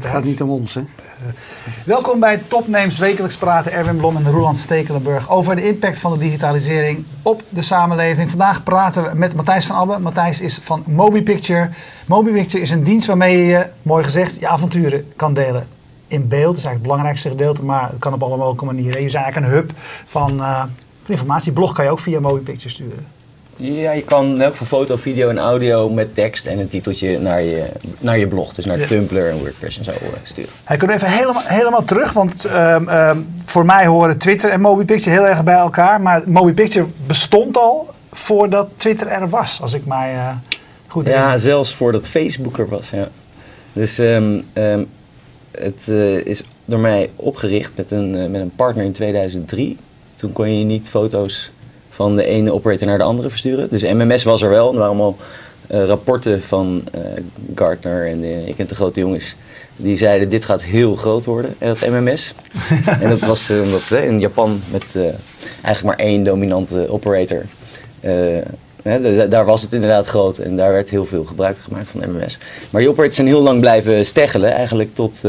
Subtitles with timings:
[0.00, 0.82] Het gaat niet om ons, hè?
[1.84, 6.18] welkom bij Topnames Wekelijks praten Erwin Blom en Roland Stekelenburg over de impact van de
[6.18, 8.30] digitalisering op de samenleving.
[8.30, 9.98] Vandaag praten we met Matthijs van Abbe.
[9.98, 11.70] Matthijs is van MobiPicture.
[12.06, 15.68] MobiPicture is een dienst waarmee je, mooi gezegd, je avonturen kan delen
[16.06, 16.44] in beeld.
[16.44, 19.00] Dat is eigenlijk het belangrijkste gedeelte, maar het kan op alle mogelijke manieren.
[19.00, 19.70] Je is eigenlijk een hub
[20.06, 20.60] van, uh,
[21.02, 21.52] van informatie.
[21.52, 23.06] Blog kan je ook via MobiPicture sturen.
[23.60, 27.42] Ja, je kan ook voor foto, video en audio met tekst en een titeltje naar
[27.42, 27.66] je,
[27.98, 28.54] naar je blog.
[28.54, 28.86] Dus naar ja.
[28.86, 30.50] Tumblr en WordPress en zo uh, sturen.
[30.64, 35.16] Hij komt even helemaal, helemaal terug, want um, um, voor mij horen Twitter en MobiPicture
[35.16, 36.00] heel erg bij elkaar.
[36.00, 40.30] Maar MobiPicture bestond al voordat Twitter er was, als ik mij uh,
[40.86, 41.40] goed Ja, herinner.
[41.40, 43.08] zelfs voordat Facebook er was, ja.
[43.72, 44.44] Dus um,
[45.50, 49.78] het uh, is door mij opgericht met een, met een partner in 2003.
[50.14, 51.52] Toen kon je niet foto's
[52.00, 53.68] van de ene operator naar de andere versturen.
[53.70, 54.66] Dus MMS was er wel.
[54.66, 55.16] Er waren allemaal
[55.70, 57.00] uh, rapporten van uh,
[57.54, 59.36] Gartner en ik en de grote jongens.
[59.76, 62.34] Die zeiden dit gaat heel groot worden, dat MMS.
[63.00, 64.96] en dat was omdat in Japan met
[65.62, 67.44] eigenlijk maar één dominante operator.
[69.28, 72.38] Daar was het inderdaad groot en daar werd heel veel gebruik gemaakt van MMS.
[72.70, 75.24] Maar die operators zijn heel lang blijven steggelen, eigenlijk tot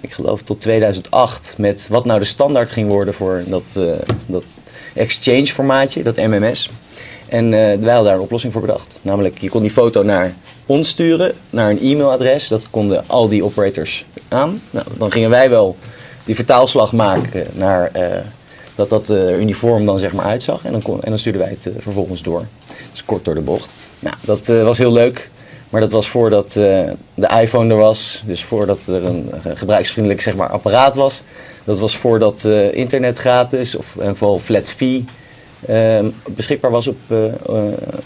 [0.00, 3.92] ik geloof tot 2008, met wat nou de standaard ging worden voor dat, uh,
[4.26, 4.62] dat
[4.94, 6.70] exchange formaatje, dat MMS.
[7.28, 8.98] En uh, wij hadden daar een oplossing voor bedacht.
[9.02, 10.34] Namelijk, je kon die foto naar
[10.66, 12.48] ons sturen, naar een e-mailadres.
[12.48, 14.62] Dat konden al die operators aan.
[14.70, 15.76] Nou, dan gingen wij wel
[16.24, 18.02] die vertaalslag maken naar uh,
[18.74, 20.64] dat dat uniform dan zeg maar uitzag.
[20.64, 22.46] En dan, kon, en dan stuurden wij het vervolgens door.
[22.90, 23.74] Dus kort door de bocht.
[23.98, 25.30] Nou, dat was heel leuk.
[25.70, 28.22] Maar dat was voordat uh, de iPhone er was.
[28.26, 31.22] Dus voordat er een gebruiksvriendelijk zeg maar, apparaat was.
[31.64, 35.04] Dat was voordat uh, internet gratis, of in ieder geval flat fee,
[35.68, 35.98] uh,
[36.28, 36.98] beschikbaar was op,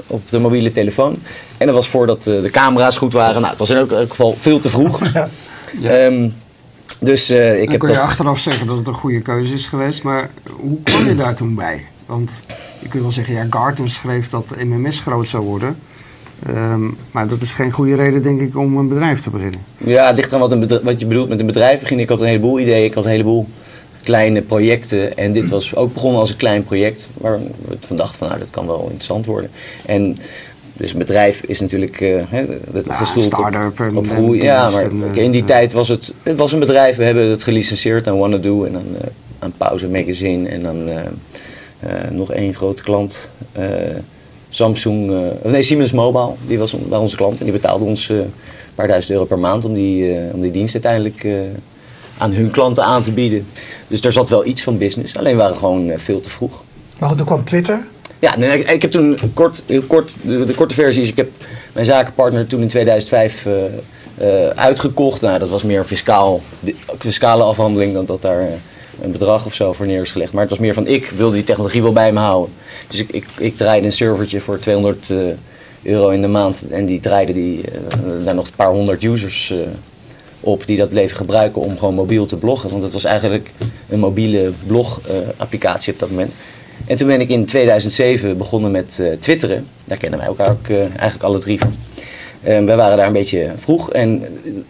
[0.07, 1.19] op de mobiele telefoon.
[1.59, 3.41] En dat was voordat de camera's goed waren.
[3.41, 5.01] Nou, het was in elk geval veel te vroeg.
[5.13, 5.29] Ja.
[5.81, 6.05] Ja.
[6.05, 6.35] Um,
[6.99, 8.05] dus ik Dan heb kun je dat...
[8.05, 10.03] achteraf zeggen dat het een goede keuze is geweest.
[10.03, 10.31] Maar
[10.61, 11.87] hoe kwam je daar toen bij?
[12.07, 12.31] Want
[12.81, 15.77] je kunt wel zeggen, ja, Gartner schreef dat MMS groot zou worden.
[16.49, 19.61] Um, maar dat is geen goede reden, denk ik, om een bedrijf te beginnen.
[19.77, 22.05] Ja, het ligt aan wat, een bedrijf, wat je bedoelt met een bedrijf beginnen.
[22.05, 23.47] Ik had een heleboel ideeën, ik had een heleboel
[24.03, 25.17] kleine projecten.
[25.17, 28.41] En dit was ook begonnen als een klein project waar we van dachten van, nou,
[28.41, 29.51] dat kan wel interessant worden.
[29.87, 30.19] En
[30.73, 32.23] dus een bedrijf is natuurlijk uh,
[32.73, 33.35] het ja, gestoeld
[33.95, 34.43] op, groei.
[34.43, 35.47] Ja, maar en, uh, in die ja.
[35.47, 36.97] tijd was het, het was een bedrijf.
[36.97, 39.01] We hebben het gelicenseerd aan Wanna-Do en aan, uh,
[39.39, 40.91] aan Pauze Magazine en dan
[42.11, 43.31] nog één grote klant.
[44.55, 48.19] Samsung, uh, nee, Siemens Mobile, die was on, onze klant en die betaalde ons uh,
[48.19, 48.33] een
[48.75, 51.27] paar duizend euro per maand om die, uh, om die dienst uiteindelijk
[52.19, 53.47] aan hun klanten aan te bieden.
[53.89, 56.63] Dus daar zat wel iets van business, alleen we waren gewoon veel te vroeg.
[56.99, 57.87] Maar goed, toen kwam Twitter.
[58.19, 61.31] Ja, nee, ik, ik, heb toen kort, kort, de, de, korte versie is, ik heb
[61.73, 63.47] mijn zakenpartner toen in 2005
[64.55, 65.21] uitgekocht.
[65.21, 66.41] Nou, dat was meer fiscaal,
[66.99, 68.49] fiscale afhandeling dan dat daar
[69.01, 70.33] een bedrag of zo voor neer is gelegd.
[70.33, 72.55] Maar het was meer van, ik wilde die technologie wel bij me houden.
[72.89, 75.19] Dus ik, ik, ik draaide een servertje voor 200 uh,
[75.83, 76.69] euro in de maand.
[76.69, 79.59] En die draaide die, uh, daar nog een paar honderd users uh,
[80.41, 82.71] op die dat bleven gebruiken om gewoon mobiel te bloggen.
[82.71, 83.51] Want het was eigenlijk
[83.89, 86.37] een mobiele blog-applicatie op dat moment.
[86.87, 89.67] En toen ben ik in 2007 begonnen met twitteren.
[89.85, 91.75] Daar kennen wij elkaar ook eigenlijk alle drie van.
[92.41, 94.23] wij waren daar een beetje vroeg en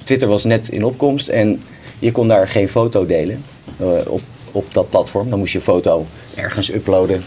[0.02, 1.28] Twitter was net in opkomst.
[1.28, 1.62] En
[1.98, 3.44] je kon daar geen foto delen
[4.06, 5.30] op, op dat platform.
[5.30, 7.24] Dan moest je een foto ergens uploaden.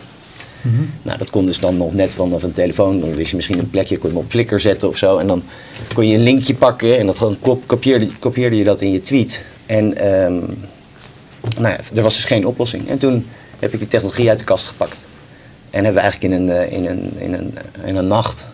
[0.62, 0.90] Mm -hmm.
[1.02, 3.00] Nou, dat kon dus dan nog net vanaf een telefoon.
[3.00, 5.18] Dan wist je misschien een plekje, kon je hem op Flickr zetten of zo.
[5.18, 5.44] En dan
[5.94, 9.42] kon je een linkje pakken en dat kopieerde, kopieerde je dat in je tweet.
[9.66, 10.58] En um,
[11.58, 12.90] nou ja, er was dus geen oplossing.
[12.90, 13.28] En toen
[13.60, 15.08] heb ik die technologie uit de kast gepakt.
[15.70, 18.48] En hebben we eigenlijk in een, in een, in een, in een nacht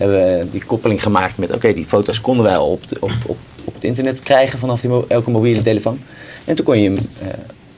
[0.00, 1.48] hebben we die koppeling gemaakt met...
[1.48, 3.38] oké, okay, die foto's konden wij al op, op, op,
[3.70, 6.00] op het internet krijgen vanaf die, elke mobiele telefoon.
[6.44, 7.28] En toen kon je hem uh,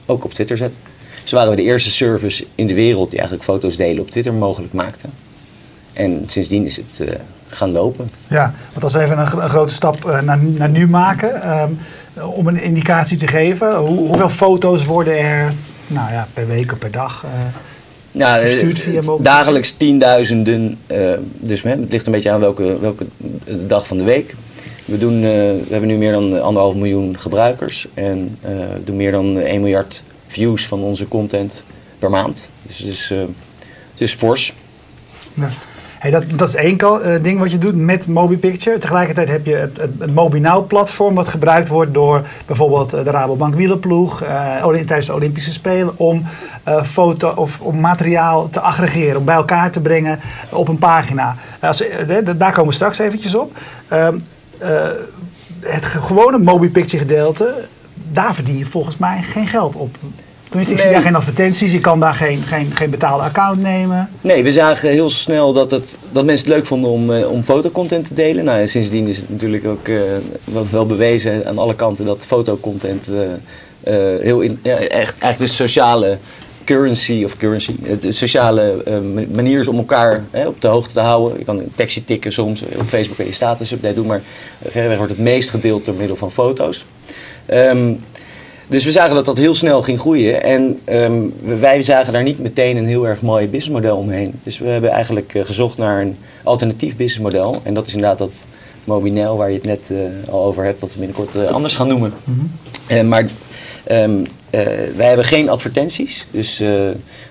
[0.07, 0.81] ook op Twitter zetten.
[1.23, 4.35] Dus waren we de eerste service in de wereld die eigenlijk foto's delen op Twitter
[4.35, 5.09] mogelijk maakte.
[5.93, 7.09] En sindsdien is het uh,
[7.49, 8.11] gaan lopen.
[8.29, 11.79] Ja, want als we even een, een grote stap uh, naar, naar, nu maken, um,
[12.25, 15.53] om een indicatie te geven, hoe, hoeveel foto's worden er
[15.87, 17.25] nou ja, per week of per dag
[18.13, 19.23] nou, gestuurd via mobiel?
[19.23, 20.79] Dagelijks tienduizenden,
[21.39, 23.07] dus het ligt een beetje aan welke, welke
[23.67, 24.35] dag van de week.
[24.85, 29.11] We, doen, uh, we hebben nu meer dan anderhalf miljoen gebruikers en uh, doen meer
[29.11, 31.65] dan 1 miljard views van onze content
[31.99, 32.51] per maand.
[32.63, 33.09] Dus het is,
[33.91, 34.55] het is fors.
[35.99, 36.79] Hey, dat, dat is één
[37.23, 38.79] ding wat je doet met MobiPicture.
[38.79, 44.23] Tegelijkertijd heb je het, het, het MobiNow-platform wat gebruikt wordt door bijvoorbeeld de Rabobank wielerploeg
[44.23, 46.25] uh, tijdens de Olympische Spelen om
[46.69, 50.21] uh, foto of om materiaal te aggregeren, om bij elkaar te brengen
[50.51, 51.37] op een pagina.
[51.61, 51.85] Als,
[52.37, 53.57] daar komen we straks eventjes op.
[54.63, 54.87] Uh,
[55.61, 57.55] het ge- gewone MobiPicture gedeelte,
[58.13, 59.97] daar verdien je volgens mij geen geld op.
[60.49, 64.09] Tenminste, ik zie daar geen advertenties, je kan daar geen, geen, geen betaalde account nemen.
[64.21, 67.43] Nee, we zagen heel snel dat, het, dat mensen het leuk vonden om, eh, om
[67.43, 68.45] fotocontent te delen.
[68.45, 69.97] Nou, en sindsdien is het natuurlijk ook eh,
[70.45, 73.23] wel, wel bewezen aan alle kanten dat fotocontent eh,
[74.15, 76.19] eh, heel in, ja, echt eigenlijk de sociale
[76.65, 78.95] currency of currency, het- sociale eh,
[79.33, 81.39] manier is om elkaar hè, op de hoogte te houden.
[81.39, 84.23] Je kan een tekstje tikken soms, op Facebook kan je status update doen, maar
[84.69, 86.85] verreweg wordt het meest gedeeld door middel van foto's.
[87.47, 87.93] Ehm,
[88.67, 90.43] dus we zagen dat dat heel snel ging groeien.
[90.43, 94.33] En ehm, wij zagen daar niet meteen een heel erg mooi businessmodel omheen.
[94.43, 97.61] Dus we hebben eigenlijk eh, gezocht naar een alternatief businessmodel.
[97.63, 98.45] En dat is inderdaad dat
[98.85, 101.89] Mobinel, waar je het net eh, al over hebt, dat we binnenkort eh, anders gaan
[101.89, 102.13] noemen.
[102.87, 103.27] Eh, maar
[103.93, 106.27] ehm, eh, wij hebben geen advertenties.
[106.31, 106.69] Dus eh,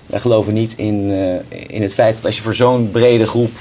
[0.05, 3.51] wij geloven niet in, eh, in het feit dat als je voor zo'n brede groep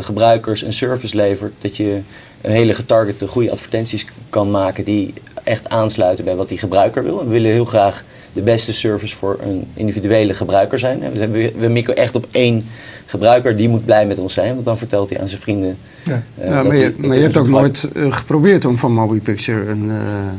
[0.00, 2.00] gebruikers een service levert, dat je
[2.40, 7.20] een hele getargete goede advertenties kan maken die echt aansluiten bij wat die gebruiker wil.
[7.20, 11.12] En we willen heel graag de beste service voor een individuele gebruiker zijn.
[11.12, 12.66] We, we, mikken echt op één
[13.06, 15.78] gebruiker, die moet blij met ons zijn, want dan vertelt hij aan zijn vrienden.
[16.04, 16.22] Ja.
[16.62, 20.38] maar je, maar je hebt ook nooit geprobeerd om van MobiPicture een, een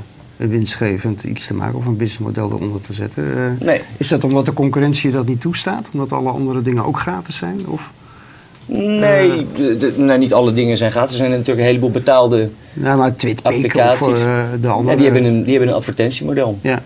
[0.50, 3.24] winstgevend iets te maken of een businessmodel eronder te zetten.
[3.60, 3.82] Eh, Nee.
[3.98, 5.88] Is dat omdat de concurrentie dat niet toestaat?
[5.94, 7.60] Omdat alle andere dingen ook gratis zijn?
[7.68, 7.92] Of?
[8.66, 11.12] Nee, de- de- nou, niet alle dingen zijn gratis.
[11.12, 14.20] Er zijn natuurlijk een heleboel betaalde Nou, maar of applicaties.
[14.20, 14.90] eh, de andere.
[14.92, 16.58] ja, die, hebben een, die hebben een advertentiemodel.
[16.62, 16.82] Ja.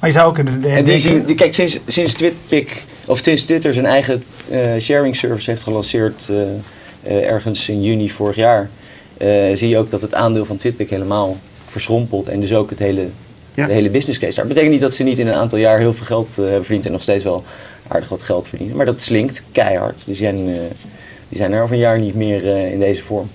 [0.00, 0.78] Maar je zou ook kunnen denken...
[0.78, 5.16] En die zien, die- kijk, sinds, sinds TwitPic, of sinds Twitter zijn eigen eh, sharing
[5.16, 6.40] service heeft gelanceerd eh,
[7.02, 8.70] eh, ergens in juni vorig jaar,
[9.16, 11.36] eh, zie je ook dat het aandeel van TwitPic helemaal
[11.80, 13.08] verschrompelt en dus ook het hele,
[13.54, 13.66] Ja.
[13.66, 14.36] de hele business case.
[14.38, 16.64] Dat betekent niet dat ze niet in een aantal jaar heel veel geld eh, hebben
[16.64, 17.44] verdiend en nog steeds wel
[17.88, 19.94] aardig wat geld verdienen, maar dat slinkt keihard.
[19.94, 20.54] Dus die zijn, eh,
[21.28, 23.30] die zijn er over een jaar niet meer eh, in deze vorm.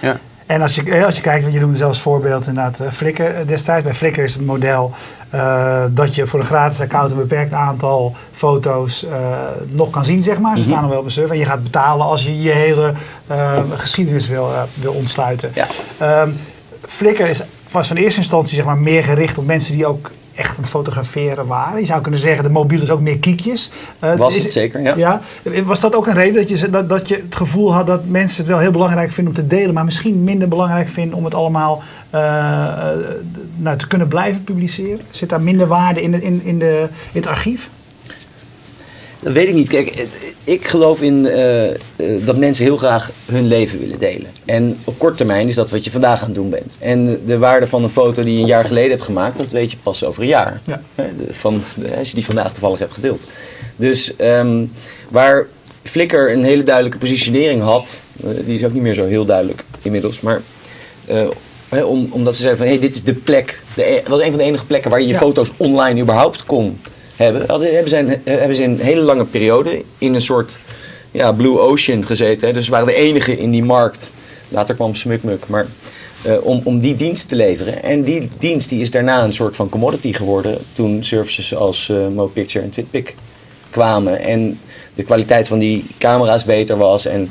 [0.00, 0.20] Ja.
[0.46, 3.84] En als je, als je kijkt, want je noemde zelfs voorbeeld inderdaad eh, Flickr destijds.
[3.84, 4.90] Bij Flickr is het model
[5.30, 9.10] eh, dat je voor een gratis account een beperkt aantal foto's eh,
[9.68, 10.56] nog kan zien, zeg maar.
[10.56, 10.70] Ze Mhm.
[10.70, 11.32] staan nog wel op een server.
[11.34, 12.92] En je gaat betalen als je je hele
[13.26, 15.50] eh, geschiedenis wil, wil ontsluiten.
[15.54, 15.66] Ja.
[15.98, 16.30] Ehm,
[16.86, 17.42] Flickr is,
[17.76, 20.68] was van eerste instantie zeg maar, meer gericht op mensen die ook echt aan het
[20.68, 21.80] fotograferen waren.
[21.80, 23.70] Je zou kunnen zeggen, de mobiel is ook meer kiekjes.
[23.98, 24.94] Eh, Was is het zeker, ja.
[24.96, 25.20] ja.
[25.64, 28.38] Was dat ook een reden dat je, dat, dat je het gevoel had dat mensen
[28.38, 31.34] het wel heel belangrijk vinden om te delen, maar misschien minder belangrijk vinden om het
[31.34, 32.98] allemaal eh, eh,
[33.56, 35.00] nou, te kunnen blijven publiceren?
[35.10, 37.70] Zit daar minder waarde in, de, in, in, de, in het archief?
[39.22, 39.68] Dat weet ik niet.
[39.68, 40.06] Kijk,
[40.44, 41.76] ik geloof in eh, eh,
[42.24, 44.26] dat mensen heel graag hun leven willen delen.
[44.44, 46.76] En op korte termijn is dat wat je vandaag aan het doen bent.
[46.80, 49.70] En de waarde van een foto die je een jaar geleden hebt gemaakt, dat weet
[49.70, 50.60] je pas over een jaar.
[50.66, 50.80] Ja.
[51.30, 53.26] Van, de- als je die vandaag toevallig hebt gedeeld.
[53.76, 54.64] Dus ehm,
[55.08, 55.46] waar
[55.82, 59.64] Flickr een hele duidelijke positionering had, eh, die is ook niet meer zo heel duidelijk
[59.82, 60.42] inmiddels, maar
[61.06, 61.28] eh,
[61.88, 64.38] om, omdat ze zeiden van hey, dit is de plek, de, e- was een van
[64.38, 65.18] de enige plekken waar je je Ja.
[65.18, 66.78] foto's online überhaupt kon
[67.16, 67.46] hebben.
[67.46, 70.58] Hebben, ze een, hebben ze een hele lange periode in een soort
[71.10, 72.46] ja, blue ocean gezeten.
[72.46, 72.52] Hè.
[72.52, 74.10] Dus ze waren de enige in die markt.
[74.48, 75.66] Later kwam SmukMuk, maar
[76.22, 77.82] eh, om, om die dienst te leveren.
[77.82, 82.06] En die dienst die is daarna een soort van commodity geworden toen services als eh
[82.08, 83.14] MoPicture en TwitPic
[83.70, 84.20] kwamen.
[84.20, 84.60] En
[84.94, 87.06] de kwaliteit van die camera's beter was.
[87.06, 87.30] En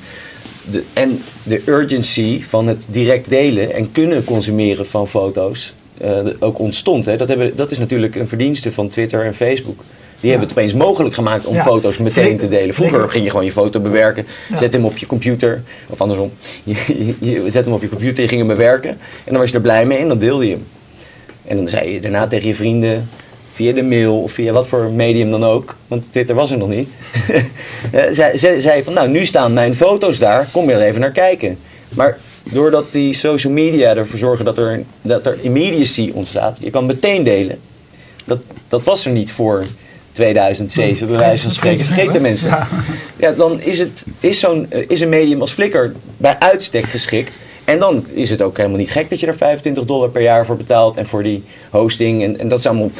[0.71, 6.59] de, en de urgency van het direct delen en kunnen consumeren van foto's eh, ook
[6.59, 7.05] ontstond.
[7.05, 7.17] Hè.
[7.17, 9.83] Dat, hebben, dat is natuurlijk een verdienste van Twitter en Facebook.
[10.19, 11.63] Die hebben het opeens mogelijk gemaakt om Ja.
[11.63, 12.75] foto's meteen te delen.
[12.75, 14.57] Vroeger ging je gewoon je foto bewerken, Ja.
[14.57, 16.31] zet hem op je computer, of andersom,
[16.63, 18.97] je, je, je zet hem op je computer, je ging hem bewerken en
[19.31, 20.65] dan was je er blij mee en dan deelde je hem.
[21.47, 23.09] En dan zei je daarna tegen je vrienden,
[23.53, 26.69] via de mail of via wat voor medium dan ook, want Twitter was er nog
[26.69, 26.89] niet,
[27.91, 31.01] Eh, zei, zei, zei van nou nu staan mijn foto's daar, kom je er even
[31.01, 31.57] naar kijken.
[31.89, 32.17] Maar
[32.51, 37.23] doordat die social media ervoor zorgen dat er, dat er immediacy ontstaat, je kan meteen
[37.23, 37.59] delen,
[38.25, 39.65] dat, dat was er niet voor
[40.11, 41.85] 2007, bij wijze van spreken.
[41.85, 42.47] Vergeet de mensen.
[42.47, 42.67] Ja.
[43.17, 47.37] Ja, dan is, het, is, zo'n, eh, is een medium als Flickr bij uitstek geschikt.
[47.63, 50.45] En dan is het ook helemaal niet gek dat je er 25 dollar per jaar
[50.45, 50.97] voor betaalt.
[50.97, 52.23] En voor die hosting.
[52.23, 52.91] En, en dat is allemaal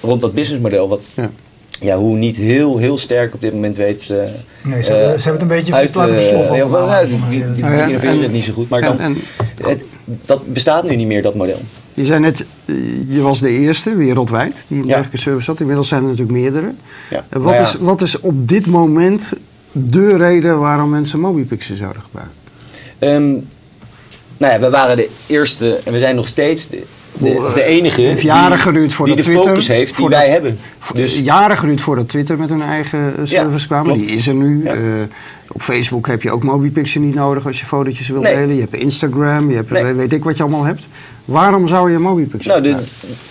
[0.00, 0.88] rond dat businessmodel.
[0.88, 1.30] Wat Ja.
[1.80, 4.10] Ja, hoe niet heel, heel sterk op dit moment weet.
[4.10, 4.16] eh,
[4.62, 7.04] Nee, ze hebben- eh, ze hebben het een beetje uit, laten versloffen ja, wel, ja,
[7.04, 8.68] die, die, die, ja, innoveren en- het niet zo goed.
[8.68, 9.16] Maar En, dan, en
[9.68, 9.82] het,
[10.26, 11.60] dat bestaat nu niet meer, dat model.
[11.94, 12.74] je zei net, eh,
[13.08, 14.88] je was de eerste wereldwijd die een Ja.
[14.88, 15.60] dergelijke service had.
[15.60, 16.72] Inmiddels zijn er natuurlijk meerdere.
[17.10, 17.24] Ja.
[17.30, 17.60] Wat, Nou ja.
[17.60, 19.32] is, wat is op dit moment
[19.72, 22.34] de reden waarom mensen MobiPixel zouden gebruiken?
[22.98, 23.30] Ehm,
[24.36, 26.82] nou ja, we waren de eerste en we zijn nog steeds de,
[27.18, 30.58] de, de enige heeft jaren geduurd die de Twitter- focus heeft die wij hebben.
[30.94, 33.84] Dus jaren geduurd voordat Twitter met hun eigen eh, service kwam.
[33.84, 34.04] klopt.
[34.04, 34.60] Die is er nu.
[34.64, 34.72] Ja.
[34.74, 34.80] Eh,
[35.52, 38.34] op Facebook heb je ook MobiPicture niet nodig als je fotootjes wilt Nee.
[38.34, 38.54] delen.
[38.54, 39.82] Je hebt Instagram, je hebt Nee.
[39.84, 40.88] eh, weet ik wat je allemaal hebt.
[41.24, 42.84] Waarom zou je MobiPicture Nou, de,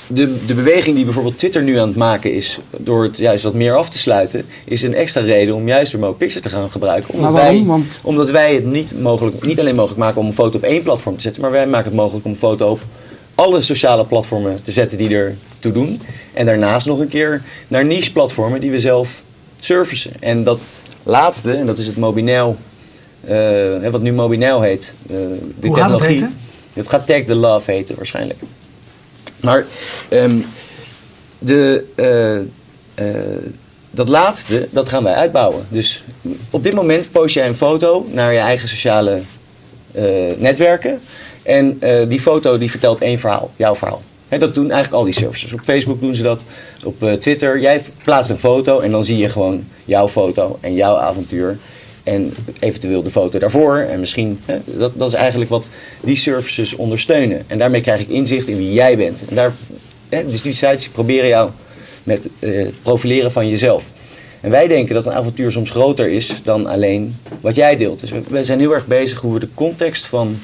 [0.07, 3.53] de, de beweging die bijvoorbeeld Twitter nu aan het maken is, door het juist wat
[3.53, 7.13] meer af te sluiten, is een extra reden om juist weer Picture te gaan gebruiken.
[7.13, 10.57] Omdat, wij, Want- omdat wij het niet, mogelijk, niet alleen mogelijk maken om een foto
[10.57, 12.79] op één platform te zetten, maar wij maken het mogelijk om een foto op
[13.39, 16.01] alle sociale platformen te zetten die er toe doen.
[16.33, 19.21] En daarnaast nog een keer naar niche platformen die we zelf
[19.59, 20.11] servicen.
[20.19, 20.71] En dat
[21.03, 22.57] laatste, en dat is het Mobinail,
[23.25, 25.15] eh, wat nu Mobinail heet, eh
[25.59, 26.09] de Hoe gaat het technologie.
[26.13, 26.37] heten?
[26.73, 28.39] Het gaat Tag the Love heten waarschijnlijk.
[29.41, 29.65] Maar
[30.09, 30.37] ehm,
[31.39, 33.05] de, eh,
[33.91, 35.65] dat laatste, dat gaan wij uitbouwen.
[35.69, 36.03] Dus
[36.49, 39.21] op dit moment post jij een foto naar je eigen sociale
[40.37, 41.01] netwerken.
[41.49, 44.01] En eh, die foto die vertelt één verhaal, jouw verhaal.
[44.27, 45.53] Dat doen eigenlijk al die services.
[45.53, 46.45] Op Facebook doen ze dat,
[46.83, 47.59] op eh, Twitter.
[47.59, 51.57] Jij plaatst een foto en dan zie je gewoon jouw foto en jouw avontuur.
[52.03, 53.77] En eventueel de foto daarvoor.
[53.77, 55.69] En misschien, dat, dat is eigenlijk wat
[56.01, 57.43] die services ondersteunen.
[57.47, 59.23] En daarmee krijg ik inzicht in wie jij bent.
[59.29, 59.53] En daar,
[60.09, 61.49] dus die sites proberen jou
[62.03, 63.85] met eh, het profileren van jezelf.
[64.41, 67.99] En wij denken dat een avontuur soms groter is dan alleen wat jij deelt.
[67.99, 70.39] Dus we, we zijn heel erg bezig hoe we de context van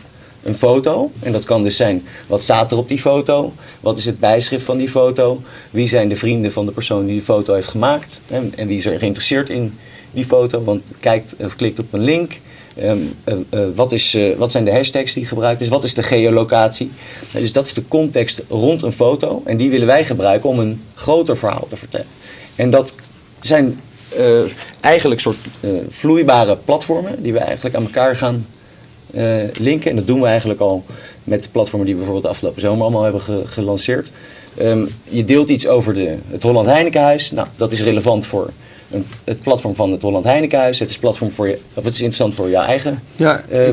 [0.46, 4.06] een foto, en dat kan dus zijn wat staat er op die foto, wat is
[4.06, 7.54] het bijschrift van die foto, wie zijn de vrienden van de persoon die die foto
[7.54, 9.78] heeft gemaakt en, en wie is er geïnteresseerd in
[10.12, 12.40] die foto, want kijkt of klikt op een link.
[12.76, 15.68] Ehm, eh, eh, wat, is, eh, wat zijn de hashtags die gebruikt is?
[15.68, 16.92] Wat is de geolocatie?
[17.32, 19.42] Dus dat is de context rond een foto.
[19.46, 22.08] En die willen wij gebruiken om een groter verhaal te vertellen.
[22.56, 22.96] En dat
[23.42, 23.80] zijn
[24.80, 25.38] eigenlijk soort
[25.90, 28.46] vloeibare platformen die we eigenlijk aan elkaar gaan
[29.58, 29.90] linken.
[29.90, 30.86] En dat doen we eigenlijk al
[31.24, 34.12] met de platformen die we bijvoorbeeld de afgelopen zomer allemaal hebben ge- gelanceerd.
[34.58, 37.32] Ehm, je deelt iets over de, het Holland Heinekenhuis.
[37.32, 38.50] Nou, dat is relevant voor
[38.92, 40.80] een, het platform van het Holland Heinekenhuis.
[40.80, 43.68] Het is, platform voor je, of het is interessant voor jouw eigen, Ja, eh,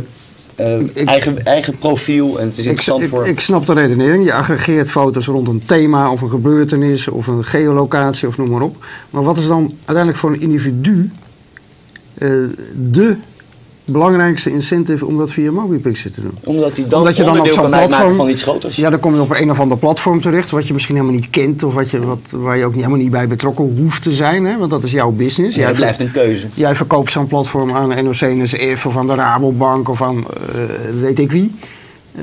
[0.55, 2.39] eh, ik- eigen, eigen profiel.
[2.41, 3.29] En het is ik, interessant ik, voor...
[3.29, 4.25] ik snap de redenering.
[4.25, 8.63] Je aggregeert foto's rond een thema of een gebeurtenis of een geolocatie of noem maar
[8.63, 8.85] op.
[9.11, 11.11] Maar wat is dan uiteindelijk voor een individu
[12.15, 12.31] eh,
[12.91, 13.17] de
[13.85, 16.39] belangrijkste incentive om dat via MobiPicture te doen?
[16.45, 18.77] omdat die dan Omdat je dan op zo'n platform- van iets groters.
[18.77, 21.31] Ja, dan kom je op een of ander platform terecht, wat je misschien helemaal niet
[21.31, 24.13] kent of wat je, wat, waar je ook niet, helemaal niet bij betrokken hoeft te
[24.13, 24.59] zijn, hè?
[24.59, 25.57] want dat is jouw business.
[25.57, 26.47] Jij blijft een keuze.
[26.55, 31.19] Jij verkoopt zo'n platform aan NOC, NSF of aan de Rabobank of aan eh, weet
[31.19, 31.55] ik wie.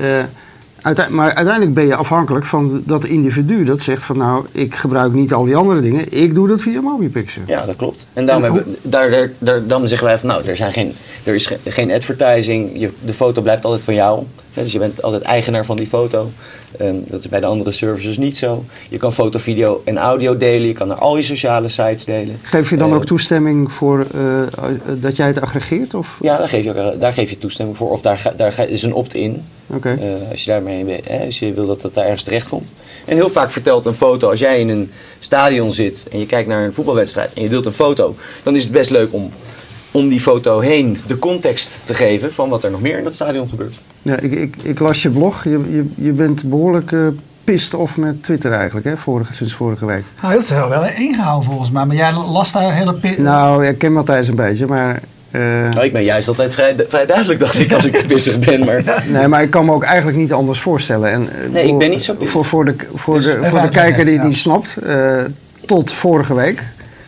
[0.82, 5.12] uite- maar uiteindelijk ben je afhankelijk van dat individu dat zegt van nou, ik gebruik
[5.12, 7.46] niet al die andere dingen, ik doe dat via MobiPicture.
[7.46, 8.08] Ja, dat klopt.
[8.12, 10.92] En daarom En hebben, daar, daar, daar, dan zeggen wij van nou, er, zijn geen,
[11.24, 14.22] er is ge- geen advertising, je, de foto blijft altijd van jou.
[14.54, 16.30] Dus je bent altijd eigenaar van die foto.
[16.78, 18.64] Ehm, dat is bij de andere services niet zo.
[18.88, 22.38] Je kan foto, video en audio delen, je kan naar al je sociale sites delen.
[22.42, 24.46] Geef je dan Eh, ook toestemming voor eh, eh,
[25.00, 25.94] dat jij het aggregeert?
[25.94, 26.18] Of?
[26.20, 27.90] Ja, daar geef, je, ook- daar geef je toestemming voor.
[27.90, 29.42] Of daar, daar is een opt-in.
[29.82, 32.72] Eh, als je daarmee hè, als je wil dat dat daar ergens terecht komt.
[33.06, 34.90] En heel vaak vertelt een foto, als jij in een
[35.20, 38.62] stadion zit en je kijkt naar een voetbalwedstrijd en je deelt een foto, dan is
[38.62, 39.30] het best leuk om
[39.92, 43.14] om die foto heen de context te geven van wat er nog meer in dat
[43.14, 43.78] stadion gebeurt.
[44.02, 45.44] Ja, ik, ik, ik las je blog.
[45.44, 46.98] Je, je, je bent behoorlijk eh
[47.44, 48.96] pissed off met Twitter eigenlijk, hè?
[48.96, 50.04] Vorige, sinds vorige week.
[50.22, 51.84] Nou, dat is wel wel ingehouden volgens mij.
[51.84, 52.94] Maar jij las daar hele...
[53.18, 55.00] Nou, ik ken Matthijs een beetje, maar...
[55.30, 58.64] eh, Nou, ik ben juist altijd vrij, vrij duidelijk, dacht ik, als ik pissig ben.
[58.64, 61.10] Maar Nee, maar ik kan me ook eigenlijk niet anders voorstellen.
[61.12, 62.30] En, eh, Nee, ik ben niet zo pissig.
[62.30, 64.28] Voor, voor de, voor Dus de, voor de uitleggen, kijker die het ja.
[64.28, 65.20] niet snapt, eh,
[65.66, 66.62] tot vorige week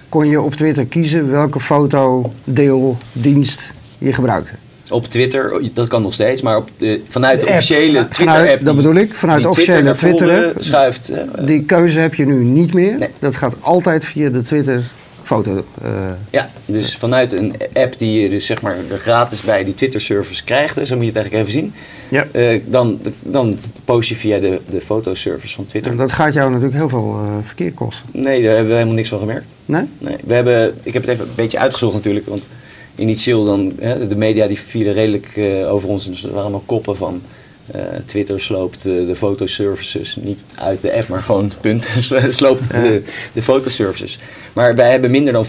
[0.09, 4.53] kon je op Twitter kiezen welke fotodeeldienst je gebruikte.
[4.93, 8.39] Op Twitter, dat kan nog steeds, maar op de, vanuit de, officiële Twitter-app.
[8.41, 10.63] vanuit- dat bedoel ik, vanuit de officiële Twitter-app.
[10.63, 11.07] schuift.
[11.13, 11.45] hè.
[11.45, 12.99] Die keuze heb je nu niet meer.
[12.99, 13.09] Nee.
[13.19, 14.83] Dat gaat altijd via de Twitter
[15.23, 15.65] foto.
[15.83, 15.91] eh,
[16.31, 20.45] Ja, dus vanuit een app die je dus zeg maar er gratis bij die Twitter-service
[20.45, 21.73] krijgt, zo moet je het eigenlijk even zien.
[22.09, 22.27] ja.
[22.33, 25.91] Eh, dan, dan post je via de, de fotoservice van Twitter.
[25.91, 28.07] En dat gaat jou natuurlijk heel veel eh, verkeer kosten.
[28.13, 29.53] Nee, daar hebben we helemaal niks van gemerkt.
[29.65, 29.83] Nee?
[29.99, 32.49] Nee, we hebben, ik heb het even een beetje uitgezocht natuurlijk, want
[32.97, 36.63] initieel dan, hè, de media die vielen redelijk eh, over ons, dus er waren allemaal
[36.67, 37.23] koppen van
[37.71, 41.85] eh, Twitter sloopt eh, de fotoservices niet uit de app, maar gewoon punt,
[42.31, 44.19] sloopt de, de fotoservices.
[44.53, 45.49] Maar wij hebben minder dan 5%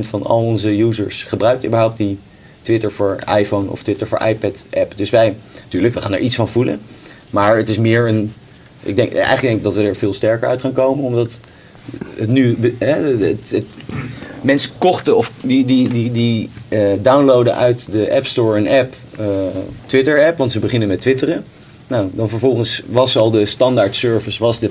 [0.00, 2.18] van al onze users gebruikt überhaupt die
[2.62, 4.96] Twitter voor iPhone of Twitter voor iPad app.
[4.96, 6.80] Dus wij, natuurlijk, we gaan er iets van voelen,
[7.30, 8.32] maar het is meer een,
[8.82, 11.40] ik denk, eigenlijk denk ik dat we er veel sterker uit gaan komen, omdat
[12.16, 12.92] het nu, hè,
[13.26, 13.64] het, het-
[14.40, 18.94] mensen kochten of die, die, die, die eh, downloaden uit de App Store een app,
[19.18, 19.24] eh,
[19.86, 21.44] Twitter app, want ze beginnen met twitteren.
[21.86, 24.70] nou, dan vervolgens was al de standaard service, was de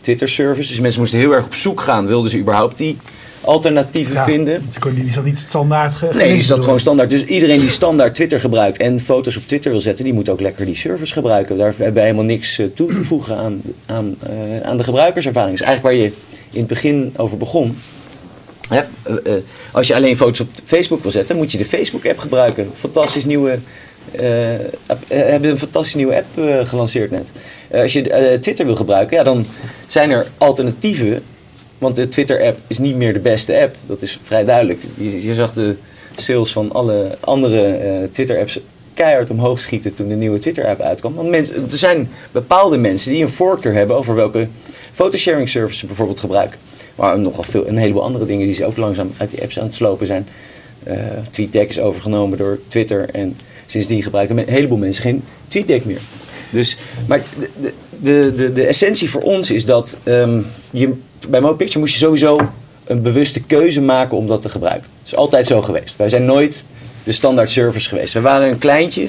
[0.00, 0.68] Twitter service.
[0.68, 2.96] Dus mensen moesten heel erg op zoek gaan, wilden ze überhaupt die
[3.40, 4.66] alternatieven Ja, vinden.
[4.78, 6.64] kunnen die is dat niet standaard ge- Nee, die gelezen is dat door.
[6.64, 7.10] gewoon standaard.
[7.10, 10.40] Dus iedereen die standaard Twitter gebruikt en foto's op Twitter wil zetten, die moet ook
[10.40, 11.56] lekker die service gebruiken.
[11.56, 14.16] Daar hebben wij helemaal niks eh, toe te voegen aan, aan,
[14.62, 15.56] aan de gebruikerservaring.
[15.58, 16.12] Dus eigenlijk waar je
[16.50, 17.76] in het begin over begon.
[18.68, 22.18] Hè, eh, eh, als je alleen foto's op Facebook wil zetten, moet je de Facebook-app
[22.18, 22.70] gebruiken.
[22.72, 23.58] Fantastisch nieuwe.
[24.12, 24.24] eh,
[25.08, 26.26] hebben een fantastische nieuwe app
[26.68, 27.30] gelanceerd net.
[27.72, 29.46] Als je Twitter wil gebruiken, ja, dan
[29.86, 31.22] zijn er alternatieven.
[31.78, 33.76] Want de Twitter-app is niet meer de beste app.
[33.86, 34.80] Dat is vrij duidelijk.
[34.94, 35.74] Je, je zag de
[36.16, 38.60] sales van alle andere Twitter-apps
[38.94, 41.14] keihard omhoog schieten toen de nieuwe Twitter-app uitkwam.
[41.14, 44.48] Want mensen, er zijn bepaalde mensen die een voorkeur hebben over welke
[44.96, 46.58] photosharing services bijvoorbeeld gebruiken.
[46.94, 49.64] Maar nogal veel, een heleboel andere dingen die ze ook langzaam uit die apps aan
[49.64, 50.28] het slopen zijn.
[50.82, 50.94] Eh
[51.30, 53.36] TweetDeck is overgenomen door Twitter en
[53.66, 56.00] sindsdien gebruiken een heleboel mensen geen TweetDeck meer.
[56.50, 56.76] Dus,
[57.06, 60.92] maar de, de, de, de, de essentie voor ons is dat ehm, je,
[61.28, 62.40] bij MoPicture moest je sowieso
[62.84, 64.88] een bewuste keuze maken om dat te gebruiken.
[65.02, 65.96] Dat is altijd zo geweest.
[65.96, 66.66] Wij zijn nooit
[67.04, 68.14] de standaard service geweest.
[68.14, 69.08] We waren een kleintje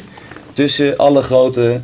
[0.53, 1.82] tussen alle grote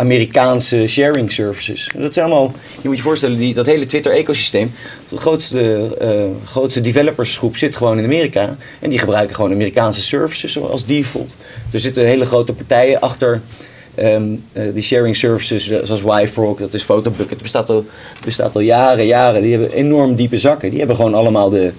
[0.00, 1.90] Amerikaanse sharing services.
[1.98, 2.52] Dat zijn allemaal,
[2.82, 4.72] je moet je voorstellen, die, dat hele Twitter-ecosysteem,
[5.08, 8.56] de grootste, eh, grootste developersgroep zit gewoon in Amerika.
[8.78, 11.34] En die gebruiken gewoon Amerikaanse services als default.
[11.72, 13.40] Er zitten hele grote partijen achter
[13.94, 17.84] ehm, eh, die sharing services, eh, zoals YFrog, dat is Photobucket, dat bestaat al,
[18.24, 19.42] bestaat al jaren, jaren.
[19.42, 20.68] Die hebben enorm diepe zakken.
[20.68, 21.72] Die hebben gewoon allemaal de,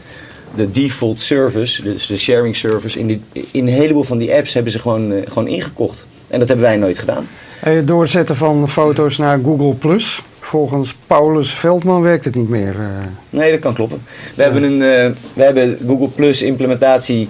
[0.56, 4.54] de default service, dus de sharing service, in, die, in een heleboel van die apps
[4.54, 6.06] hebben ze gewoon, gewoon ingekocht.
[6.28, 7.28] En dat hebben wij nooit gedaan.
[7.62, 12.76] Eh, het zetten van foto's naar Google Plus, volgens Paulus Veldman werkt het niet meer.
[12.80, 12.88] eh.
[13.30, 14.04] Nee, dat kan kloppen.
[14.36, 17.30] We hebben een eh, we hebben Google Plus implementatie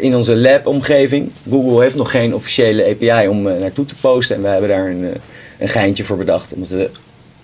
[0.00, 1.30] in onze lab omgeving.
[1.50, 4.36] Google heeft nog geen officiële API om eh, naartoe te posten.
[4.36, 5.10] En wij hebben daar een,
[5.58, 6.54] een geintje voor bedacht.
[6.54, 6.90] Omdat we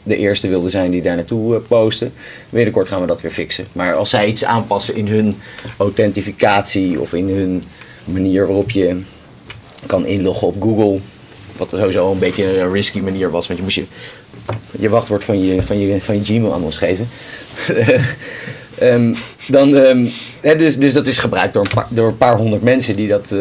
[0.03, 2.13] de eerste wilden zijn die daar naartoe posten.
[2.51, 3.67] Binnenkort gaan we dat weer fixen.
[3.73, 5.37] Maar als zij iets aanpassen in hun
[5.77, 7.63] authentificatie of in hun
[8.05, 9.01] manier waarop je
[9.87, 10.99] kan inloggen op Google.
[11.59, 13.47] Wat sowieso een beetje een risky manier was.
[13.47, 13.85] Want je moest je,
[14.79, 17.09] je wachtwoord van je, van je, van je Gmail aan ons geven.
[18.79, 19.15] Ehm,
[19.49, 20.07] dan, ehm,
[20.41, 23.09] hè, dus, dus dat is gebruikt door een, paar, door een paar honderd mensen die
[23.09, 23.41] dat eh,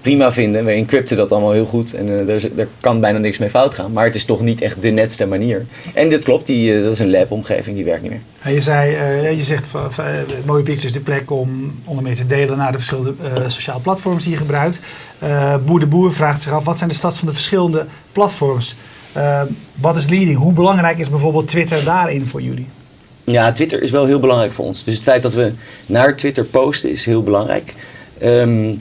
[0.00, 0.64] prima vinden.
[0.64, 3.74] We encrypten dat allemaal heel goed en eh, er, er kan bijna niks mee fout
[3.74, 3.92] gaan.
[3.92, 5.66] Maar het is toch niet echt de netste manier.
[5.94, 8.20] En dit klopt, die, eh, dat is een lab-omgeving, die werkt niet meer.
[8.40, 9.70] En je zei, eh, je zegt
[10.46, 13.14] mooie pictures is de plek om onder meer te delen naar de verschillende
[13.46, 14.80] sociale platforms die je gebruikt.
[15.64, 18.76] Boer de Boer vraagt zich af, wat zijn de stads van de verschillende platforms?
[19.74, 20.38] Wat is leading?
[20.38, 22.66] Hoe belangrijk is bijvoorbeeld Twitter daarin voor jullie?
[23.24, 24.84] Ja, Twitter is wel heel belangrijk voor ons.
[24.84, 25.52] Dus het feit dat we
[25.86, 27.74] naar Twitter posten is heel belangrijk.
[28.18, 28.74] Ehm,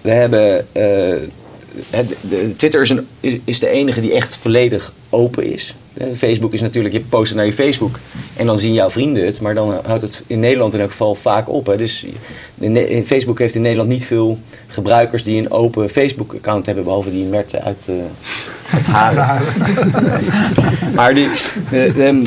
[0.00, 0.66] we hebben.
[0.72, 1.28] eh,
[1.90, 3.06] het- de, Twitter is, een,
[3.44, 5.74] is, de enige die echt volledig open is.
[5.94, 7.98] Eh, Facebook is natuurlijk, je post het naar je Facebook
[8.36, 9.40] en dan zien jouw vrienden het.
[9.40, 11.66] Maar dan houdt het in Nederland in elk geval vaak op.
[11.66, 11.76] Hè.
[11.76, 12.06] Dus
[12.58, 16.84] in, Facebook heeft in Nederland niet veel gebruikers die een open Facebook-account hebben.
[16.84, 17.94] Behalve die Merte uit, eh
[18.74, 19.42] uit Haren.
[20.94, 21.28] maar die,
[21.70, 22.22] de, de-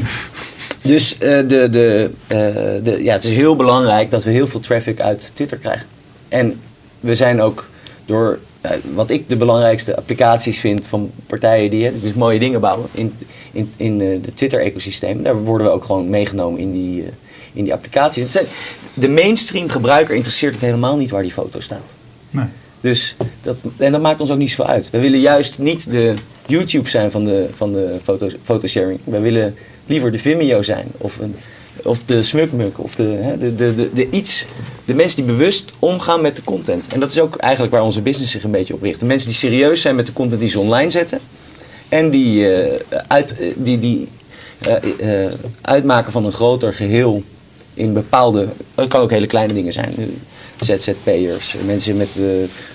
[0.82, 2.38] dus de, de, eh,
[2.84, 5.86] de, ja, het is heel belangrijk dat we heel veel traffic uit Twitter krijgen.
[6.30, 6.60] En
[7.02, 7.68] we zijn ook
[8.06, 8.40] door
[8.94, 13.14] wat ik de belangrijkste applicaties vind van partijen die dus mooie dingen bouwen in,
[13.52, 15.24] in, in eh, de Twitter-ecosysteem.
[15.24, 17.10] Daar worden we ook gewoon meegenomen in die, eh,
[17.54, 18.24] in die applicatie.
[18.24, 18.46] Het zijn,
[18.94, 21.94] de mainstream gebruiker interesseert het helemaal niet waar die foto staat.
[22.30, 22.46] Nee.
[22.82, 24.90] Dus dat, en dat maakt ons ook niet zoveel uit.
[24.90, 26.14] We willen juist niet de
[26.46, 29.00] YouTube zijn van de, van de foto's, fotosharing.
[29.04, 30.88] We willen liever de Vimeo zijn.
[30.98, 31.36] Of, een,
[31.84, 32.80] of de Smukmuk.
[32.80, 34.46] Of de, hè, de, de, de, iets.
[34.86, 36.88] De mensen die bewust omgaan met de content.
[36.88, 39.00] En dat is ook eigenlijk waar onze business zich een beetje op richt.
[39.00, 41.20] De mensen die serieus zijn met de content die ze online zetten.
[41.89, 44.08] En die, eh, uit, eh, die, die
[45.00, 45.26] eh,
[45.62, 47.24] uitmaken van een groter geheel
[47.74, 48.48] in bepaalde.
[48.76, 49.94] Het kan ook hele kleine dingen zijn.
[50.60, 52.10] ZZP'ers, mensen met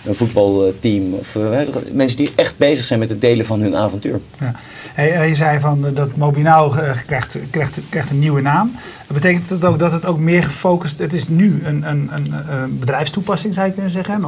[0.07, 1.15] een voetbalteam.
[1.15, 1.59] Of eh,
[1.93, 4.21] mensen die echt bezig zijn met het delen van hun avontuur.
[4.39, 4.53] Ja.
[4.93, 8.73] Hey, je zei van eh, dat Mobinau eh, krijgt, krijgt, krijgt een nieuwe naam.
[9.07, 12.35] Dat betekent dat ook dat het ook meer gefocust Het is nu een, een, een,
[12.49, 14.23] een bedrijfstoepassing, zou je kunnen zeggen.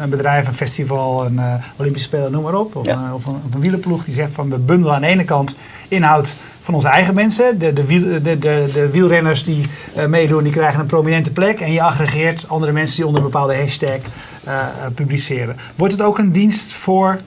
[0.00, 1.40] Een, bedrijf, een festival, een
[1.76, 2.76] Olympische Spelen, noem maar op.
[2.76, 2.94] Of, Ja.
[2.94, 5.56] een, of, een, of een wielerploeg die zegt van we bundelen aan de ene kant
[5.88, 7.58] inhoud van onze eigen mensen.
[7.58, 9.66] De, de, wiel, de, de, wielrenners die
[10.08, 11.60] meedoen, die krijgen een prominente plek.
[11.60, 13.98] En je aggregeert andere mensen die onder een bepaalde hashtag
[14.44, 14.66] eh,
[15.02, 15.56] publiceren.
[15.76, 17.20] Wordt het ook een dienst voor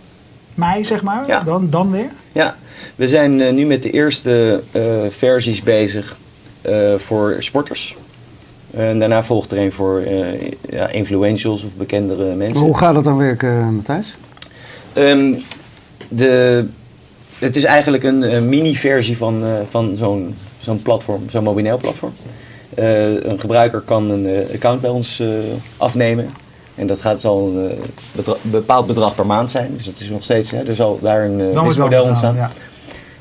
[0.53, 1.27] mij, zeg maar?
[1.27, 1.39] Ja.
[1.43, 2.09] Dan, dan weer?
[2.31, 2.55] Ja,
[2.95, 6.17] we zijn eh, nu met de eerste eh, versies bezig
[6.61, 7.95] eh, voor sporters.
[8.71, 12.63] En daarna volgt er een voor eh, ja, influentials of bekendere mensen.
[12.63, 14.15] Hoe gaat dat dan werken, Matthijs?
[14.93, 15.33] Ehm,
[16.07, 16.65] de,
[17.39, 22.13] het is eigenlijk een, eh, mini-versie van, eh, van zo'n zo'n platform, zo'n mobiel platform.
[22.75, 25.27] Eh, een gebruiker kan een eh, account bij ons eh,
[25.77, 26.29] afnemen.
[26.75, 27.77] En dat gaat, zal een eh,
[28.11, 29.73] bedra- bepaald bedrag per maand zijn.
[29.75, 32.35] Dus dat is nog steeds, hè, er zal daar een wel model ontstaan.
[32.35, 32.51] ja.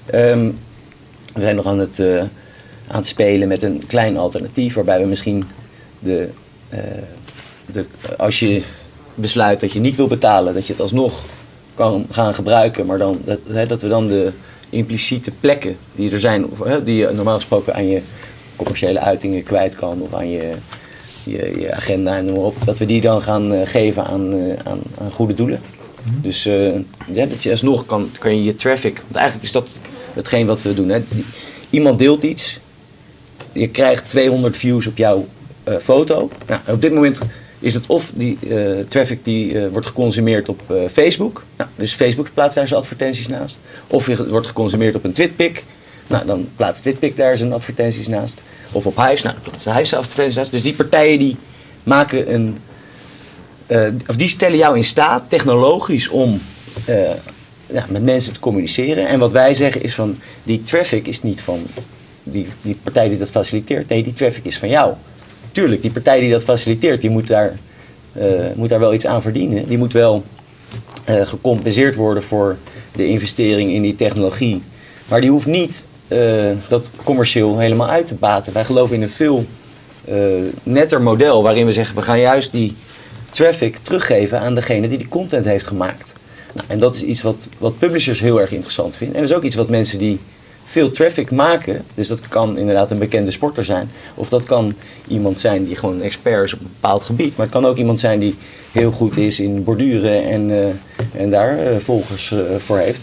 [0.07, 0.51] Ehm,
[1.35, 2.19] we zijn nog aan het, eh,
[2.87, 5.45] aan het spelen met een klein alternatief waarbij we misschien
[5.99, 6.29] de,
[6.69, 6.79] eh,
[7.67, 7.85] de,
[8.19, 8.63] als je
[9.15, 11.21] besluit dat je niet wil betalen, dat je het alsnog
[11.75, 14.33] kan gaan gebruiken, maar dan, dat, hè, dat we dan de
[14.71, 18.01] impliciete plekken die er zijn, of, hè, die je normaal gesproken aan je
[18.57, 20.51] commerciële uitingen kwijt kan of aan je,
[21.25, 24.33] je, je agenda en noem maar op, dat we die dan gaan eh, geven aan,
[24.33, 25.61] eh, aan, aan goede doelen.
[26.23, 26.73] Dus eh,
[27.13, 29.71] ja, dat je alsnog kan, kan je je traffic, want eigenlijk is dat
[30.13, 30.89] hetgeen wat we doen.
[30.89, 31.01] Hè.
[31.71, 32.61] Iemand deelt iets,
[33.53, 35.27] je krijgt 200 views op jouw
[35.81, 36.31] foto.
[36.47, 37.21] Nou, op dit moment
[37.59, 38.39] is het of die
[38.89, 40.61] traffic die wordt geconsumeerd op
[40.93, 41.45] Facebook.
[41.57, 43.59] Nou, dus Facebook plaatst daar zijn advertenties naast.
[43.87, 45.63] Of je- het wordt geconsumeerd op een Twitpic.
[46.13, 48.41] Nou, dan plaatst Twitpic daar zijn advertenties naast.
[48.73, 50.51] Of op Hives, nou, dan plaatst Hives zijn advertenties naast.
[50.51, 51.37] Dus die partijen die
[51.83, 52.59] maken een...
[53.67, 56.41] eh, of die stellen jou in staat, technologisch, om
[56.85, 57.11] eh,
[57.67, 59.09] ja, met mensen te communiceren.
[59.09, 61.67] En wat wij zeggen is van, die traffic is niet van
[62.23, 63.89] die, die partij die dat faciliteert.
[63.89, 64.95] Nee, die traffic is van jou.
[65.53, 67.59] Tuurlijk, die partij die dat faciliteert, die moet daar,
[68.13, 69.69] eh, moet daar wel iets aan verdienen.
[69.69, 70.25] Die moet wel
[71.05, 72.57] gecompenseerd worden voor
[72.93, 74.63] de investering in die technologie.
[75.09, 78.53] Maar die hoeft niet eh, dat commercieel helemaal uit te baten.
[78.53, 79.47] Wij geloven in een veel
[80.05, 80.17] eh,
[80.63, 82.75] netter model waarin we zeggen, we gaan juist die
[83.31, 86.13] traffic teruggeven aan degene die die content heeft gemaakt.
[86.53, 89.17] Nou, en dat is iets wat, wat publishers heel erg interessant vinden.
[89.17, 90.21] En dat is ook iets wat mensen die
[90.65, 94.75] veel traffic maken, dus dat kan inderdaad een bekende sporter zijn, of dat kan
[95.09, 98.01] iemand zijn die gewoon expert is op een bepaald gebied, maar het kan ook iemand
[98.01, 98.35] zijn die
[98.73, 103.01] heel goed is in borduren en, eh, en daar volgers voor heeft.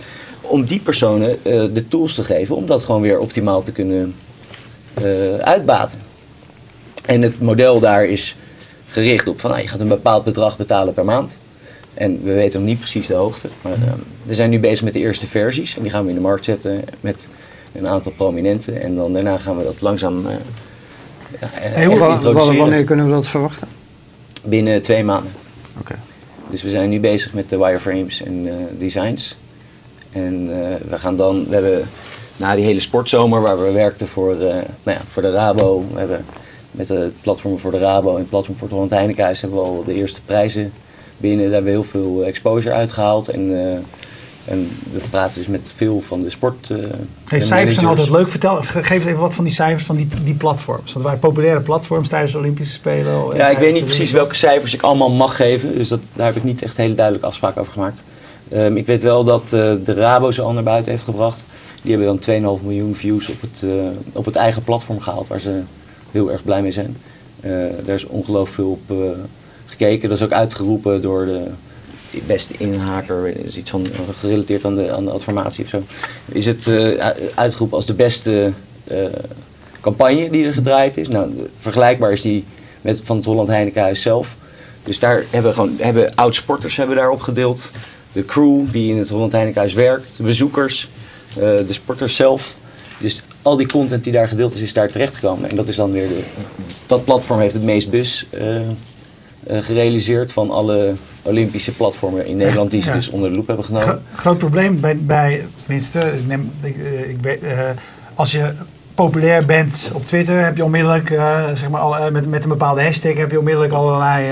[0.50, 4.16] Om die personen eh, de tools te geven om dat gewoon weer optimaal te kunnen
[4.94, 6.00] eh, uitbaten.
[7.06, 8.36] En het model daar is
[8.90, 11.40] gericht op van nou, je gaat een bepaald bedrag betalen per maand.
[11.94, 13.48] En we weten nog niet precies de hoogte.
[13.62, 15.76] Maar eh, we zijn nu bezig met de eerste versies.
[15.76, 17.28] En die gaan we in de markt zetten met
[17.72, 18.82] een aantal prominenten.
[18.82, 20.36] En dan daarna gaan we dat langzaam eh,
[21.40, 22.58] Hey, introduceren.
[22.58, 23.68] wanneer kunnen we dat verwachten?
[24.44, 25.32] Binnen twee maanden.
[25.80, 25.96] Oké.
[26.50, 29.38] Dus we zijn nu bezig met de wireframes en designs.
[30.12, 31.90] En eh, we gaan dan, we hebben
[32.38, 35.86] na die hele sportzomer waar we werkten voor, eh, nou ja, voor de Rabo.
[35.94, 36.26] We hebben
[36.72, 39.66] met het platform voor de Rabo en het platform voor het Holland Heinekenhuis hebben we
[39.66, 40.72] al de eerste prijzen
[41.18, 41.44] binnen.
[41.46, 43.28] Daar hebben we heel veel exposure uitgehaald.
[43.30, 46.68] En, eh, en we praten dus met veel van de sport.
[46.68, 46.78] Hey,
[47.40, 48.28] de cijfers zijn altijd leuk.
[48.28, 50.82] Vertel, ge- geef eens even wat van die cijfers van die, die platforms.
[50.84, 53.32] Want het waren populaire platforms tijdens de Olympische Spelen.
[53.32, 55.78] en Ja, ik weet de niet precies welke cijfers ik allemaal mag geven.
[55.78, 58.04] Dus dat, daar heb ik niet echt hele duidelijke afspraken over gemaakt.
[58.50, 61.46] Ehm, ik weet wel dat eh, de Rabo ze al naar buiten heeft gebracht.
[61.82, 63.72] Die hebben dan 2,5 miljoen views op het, eh,
[64.14, 65.28] op het eigen platform gehaald.
[65.28, 65.62] Waar ze
[66.12, 66.98] heel erg blij mee zijn.
[67.40, 67.52] Eh,
[67.86, 69.16] daar is ongelooflijk veel op
[69.66, 70.10] gekeken.
[70.10, 71.48] Dat is ook uitgeroepen door de
[72.28, 73.28] beste inhaker.
[73.28, 75.84] is iets van gerelateerd aan de, aan de adformatie of zo.
[76.26, 76.70] Is het
[77.36, 78.52] uitgeroepen als de beste
[79.80, 81.08] campagne die er gedraaid is.
[81.08, 82.44] Nou, vergelijkbaar is die
[82.82, 84.36] met van het Holland Heinekenhuis zelf.
[84.84, 87.72] Dus daar hebben, gewoon, hebben oud-sporters hebben daarop gedeeld.
[88.20, 90.18] De crew die in het Holland Heinekenhuis werkt.
[90.18, 90.90] De bezoekers.
[91.30, 92.56] eh, de sporters zelf.
[92.98, 95.50] Dus al die content die daar gedeeld is, is daar terechtgekomen.
[95.50, 96.20] En dat is dan weer de...
[96.88, 98.44] Dat platform heeft het meest bus eh,
[99.64, 102.94] gerealiseerd van alle Olympische platformen in Nederland die ze Ja.
[102.96, 103.88] dus onder de loep hebben genomen.
[103.88, 106.76] Gro- groot probleem bij, bij tenminste, ik neem, ik,
[107.10, 107.40] ik weet,
[108.14, 108.52] als je
[108.96, 111.08] populair bent op Twitter, heb je onmiddellijk,
[111.54, 114.26] zeg maar, al, met, met een bepaalde hashtag, heb je onmiddellijk allerlei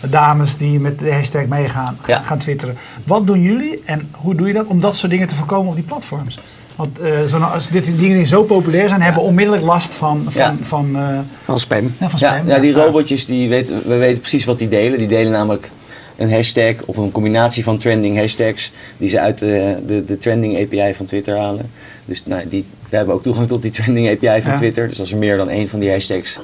[0.00, 2.22] dames die met de hashtag meegaan, Ja.
[2.22, 2.76] gaan twitteren.
[3.04, 5.74] Wat doen jullie en hoe doe je dat om dat soort dingen te voorkomen op
[5.74, 6.38] die platforms?
[6.76, 10.42] Want eh, zo, als dit dingen die zo populair zijn, hebben onmiddellijk last van, van,
[10.42, 10.56] Ja.
[10.62, 11.94] van, eh, Van spam.
[11.98, 12.48] ja, van Ja, spam.
[12.48, 14.98] ja, die robotjes, die weten, we weten precies wat die delen.
[14.98, 15.70] Die delen namelijk
[16.16, 20.56] een hashtag of een combinatie van trending hashtags die ze uit de, de, de trending
[20.62, 21.70] API van Twitter halen.
[22.04, 24.56] Dus nou, die, we hebben ook toegang tot die trending API van Ja.
[24.56, 24.88] Twitter.
[24.88, 26.38] Dus als er meer dan één van die hashtags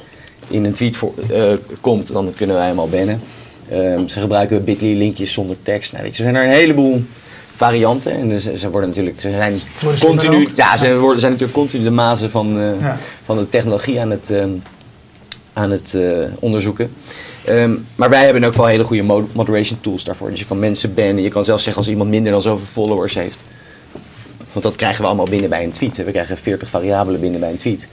[0.48, 3.20] in een tweet voor, eh, komt, dan kunnen wij hem al bannen.
[3.70, 5.92] Ehm, ze gebruiken bit.ly linkjes zonder tekst.
[5.92, 7.04] Nou, weet je, er zijn er een heleboel
[7.54, 8.12] varianten.
[8.12, 11.84] En dus, ze worden natuurlijk, ze zijn worden continu, ja, ze worden, zijn natuurlijk continu
[11.84, 12.98] de mazen van, eh, Ja.
[13.24, 14.50] van de technologie aan het, ehm,
[15.52, 16.92] aan het eh, onderzoeken.
[17.44, 20.30] Ehm, maar wij hebben ook wel hele goede mo- moderation tools daarvoor.
[20.30, 21.22] Dus je kan mensen bannen.
[21.22, 23.38] Je kan zelfs zeggen als iemand minder dan zoveel followers heeft.
[24.52, 25.96] Want dat krijgen we allemaal binnen bij een tweet.
[25.96, 26.04] hè.
[26.04, 27.88] We krijgen 40 variabelen binnen bij een tweet.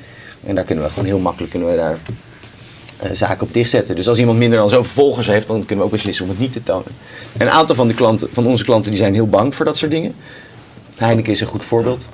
[0.46, 1.98] En daar kunnen we gewoon heel makkelijk kunnen we daar,
[3.12, 3.96] zaken op dichtzetten.
[3.96, 6.40] Dus als iemand minder dan zoveel volgers heeft, dan kunnen we ook beslissen om het
[6.40, 6.92] niet te tonen.
[7.38, 9.78] En een aantal van, de klanten, van onze klanten die zijn heel bang voor dat
[9.78, 10.14] soort dingen.
[10.96, 12.10] Heineken is een goed voorbeeld.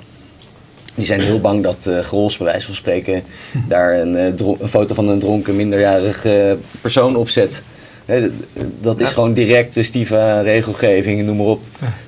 [0.94, 3.22] Die zijn heel bang dat uh, Grols, bij wijze van spreken,
[3.68, 7.62] daar een, eh, een foto van een dronken minderjarige persoon op zet.
[8.80, 9.14] Dat is Ja.
[9.14, 11.62] gewoon direct de Stiva regelgeving, noem maar op,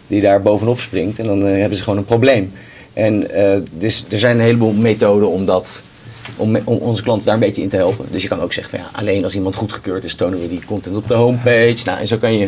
[0.07, 1.18] die daar bovenop springt.
[1.18, 2.53] En dan eh, hebben ze gewoon een probleem.
[2.92, 5.83] En eh, dus er zijn een heleboel methoden om, dat,
[6.37, 8.07] om, om onze klanten daar een beetje in te helpen.
[8.11, 10.64] Dus je kan ook zeggen van ja, alleen als iemand goedgekeurd is, tonen we die
[10.66, 11.77] content op de homepage.
[11.85, 12.47] Nou, en zo kan je,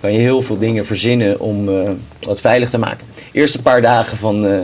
[0.00, 3.06] kan je heel veel dingen verzinnen om eh wat veilig te maken.
[3.32, 4.58] Eerste paar dagen van, eh,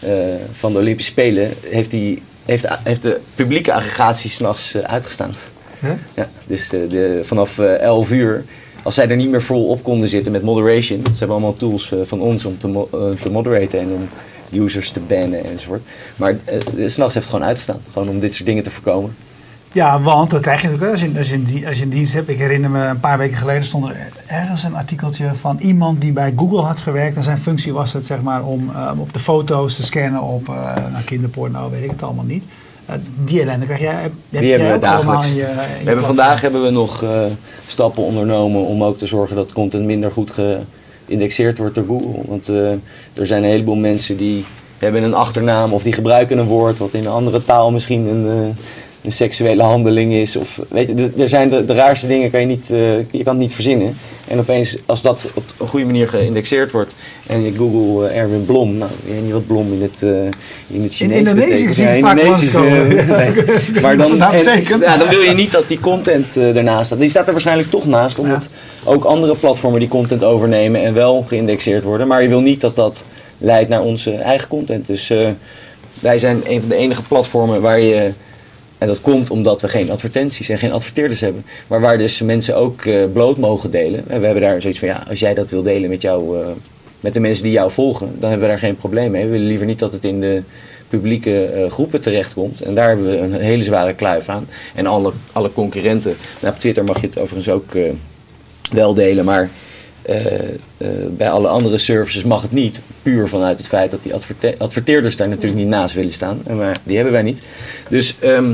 [0.00, 5.32] eh, van de Olympische Spelen heeft, die, heeft, heeft de publieke aggregatie s'nachts uh, uitgestaan.
[6.14, 8.44] Ja, dus de, vanaf eh 11 uur,
[8.82, 11.92] als zij er niet meer vol op konden zitten met moderation, ze hebben allemaal tools
[12.02, 12.88] van ons om te, mo-
[13.20, 14.08] te moderaten en om
[14.52, 15.82] users te bannen enzovoort.
[16.16, 19.14] Maar eh, s'nachts heeft het gewoon uitgestaan, gewoon om dit soort dingen te voorkomen.
[19.72, 22.28] Ja, want dat krijg je natuurlijk als je, als, je als je een dienst hebt.
[22.28, 26.12] Ik herinner me een paar weken geleden stond er ergens een artikeltje van iemand die
[26.12, 27.16] bij Google had gewerkt.
[27.16, 30.48] En zijn functie was het zeg maar om eh, op de foto's te scannen op
[30.48, 32.44] uh, nou, kinderporno, weet ik het allemaal niet.
[32.90, 35.28] Uh, die ellende krijg jij, heb, Die hebben we dagelijks.
[35.28, 37.04] in je, in We hebben vandaag hebben we nog
[37.66, 40.30] stappen ondernomen om ook te zorgen dat content minder goed
[41.08, 42.22] geïndexeerd wordt door Google.
[42.26, 42.70] Want eh,
[43.12, 44.44] er zijn een heleboel mensen die
[44.78, 48.26] hebben een achternaam of die gebruiken een woord wat in een andere taal misschien een,
[48.26, 48.54] uh,
[49.08, 50.36] een seksuele handeling is.
[50.36, 53.32] Of, weet je, er zijn de, de raarste dingen kan je niet, eh, je kan
[53.32, 53.96] het niet verzinnen.
[54.28, 56.94] En opeens, als dat op een goede manier geïndexeerd wordt
[57.26, 60.10] en je Google eh, Erwin Blom, nou, ik weet niet wat Blom in het, eh,
[60.66, 61.74] in het Chinees Indonesië betekent.
[61.74, 62.16] zie je Ja, vaak
[63.74, 63.82] nee.
[63.82, 66.98] Maar dan, en- ja, dan wil je niet dat die content ernaast staat.
[66.98, 68.48] Die staat er waarschijnlijk toch naast, omdat
[68.84, 72.06] ook andere platformen die content overnemen en wel geïndexeerd worden.
[72.06, 73.04] Maar je wil niet dat dat
[73.38, 74.86] leidt naar onze eigen content.
[74.86, 75.12] Dus
[76.00, 78.10] wij zijn een van de enige platformen waar je.
[78.78, 81.44] En dat komt omdat we geen advertenties en geen adverteerders hebben.
[81.66, 84.04] Maar waar dus mensen ook eh, bloot mogen delen.
[84.08, 86.46] En we hebben daar zoiets van, ja, als jij dat wil delen met, jou, eh,
[87.00, 89.24] met de mensen die jou volgen, dan hebben we daar geen probleem mee.
[89.24, 90.42] We willen liever niet dat het in de
[90.88, 92.60] publieke eh, groepen terechtkomt.
[92.60, 94.48] En daar hebben we een hele zware kluif aan.
[94.74, 96.16] En alle, alle concurrenten.
[96.40, 97.76] Nou, op Twitter mag je het overigens ook
[98.70, 99.50] wel delen, maar
[101.10, 102.80] bij alle andere services mag het niet.
[103.02, 106.40] Puur vanuit het feit dat die adverte- adverteerders daar natuurlijk niet naast willen staan.
[106.46, 107.42] En Maar die hebben wij niet.
[107.88, 108.52] Dus ehm,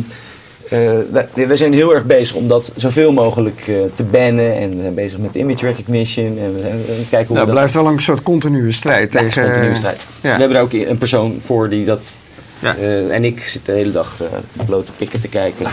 [0.68, 4.54] eh, wij, wij zijn heel erg bezig om dat zoveel mogelijk eh, te bannen.
[4.54, 6.38] En we zijn bezig met image recognition.
[6.38, 7.50] En we zijn aan het kijken hoe Nou, we dat...
[7.54, 9.42] blijft wel een soort continue strijd Ja, tegen...
[9.42, 9.96] continue strijd.
[9.98, 10.04] ja.
[10.20, 12.16] We hebben daar ook een persoon voor die dat...
[12.64, 12.74] Ja.
[12.76, 15.66] eh, en ik zit de hele dag eh, blote pikken te kijken.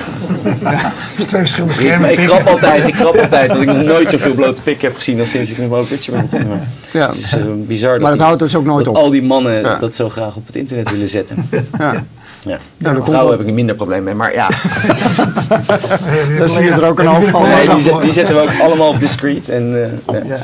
[1.16, 2.12] Dus twee verschillende Ik, schermen.
[2.12, 5.20] ik, grap altijd, ik grap altijd dat ik nog nooit zoveel blote pik heb gezien
[5.20, 6.68] als sinds ik met mijn pitcher ben begonnen.
[6.94, 7.08] Ja.
[7.08, 9.02] Het is eh, bizar dat, Maar dat die- houdt dus ook nooit dat op.
[9.04, 9.76] al die mannen Ja.
[9.76, 11.50] dat zo graag op het internet willen zetten.
[11.78, 12.04] Ja.
[12.46, 12.58] Ja.
[12.80, 13.32] Vrouwen wel.
[13.32, 14.48] heb ik een minder probleem mee, maar ja,
[16.38, 17.42] Daar zie je er ook een hoop van.
[17.50, 19.50] nee, die, zet- die zetten we ook allemaal op discreet.
[19.50, 20.22] En, eh, ja.
[20.28, 20.38] Ja.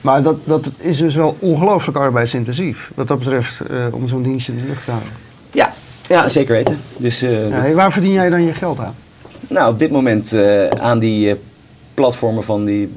[0.00, 2.90] Maar dat, dat is dus wel ongelooflijk arbeidsintensief.
[2.94, 5.12] Wat dat betreft, eh, om zo'n dienst in de lucht te houden.
[6.14, 6.78] Ja, zeker weten.
[6.96, 8.94] Dus, eh, dat- waar verdien jij dan je geld aan?
[9.48, 11.36] Nou, op dit moment eh, aan die eh,
[11.94, 12.92] platformen van die,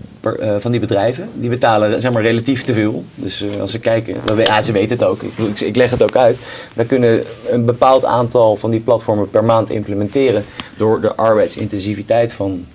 [0.59, 1.29] van die bedrijven.
[1.33, 3.03] Die betalen zeg maar, relatief te veel.
[3.15, 5.21] Dus als ze kijken, we- ja, ze weten het ook.
[5.55, 6.39] Ik, leg het ook uit.
[6.73, 10.45] Wij kunnen een bepaald aantal van die platformen per maand implementeren.
[10.77, 12.65] Door de arbeidsintensiviteit van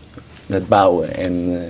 [0.47, 1.63] het bouwen en,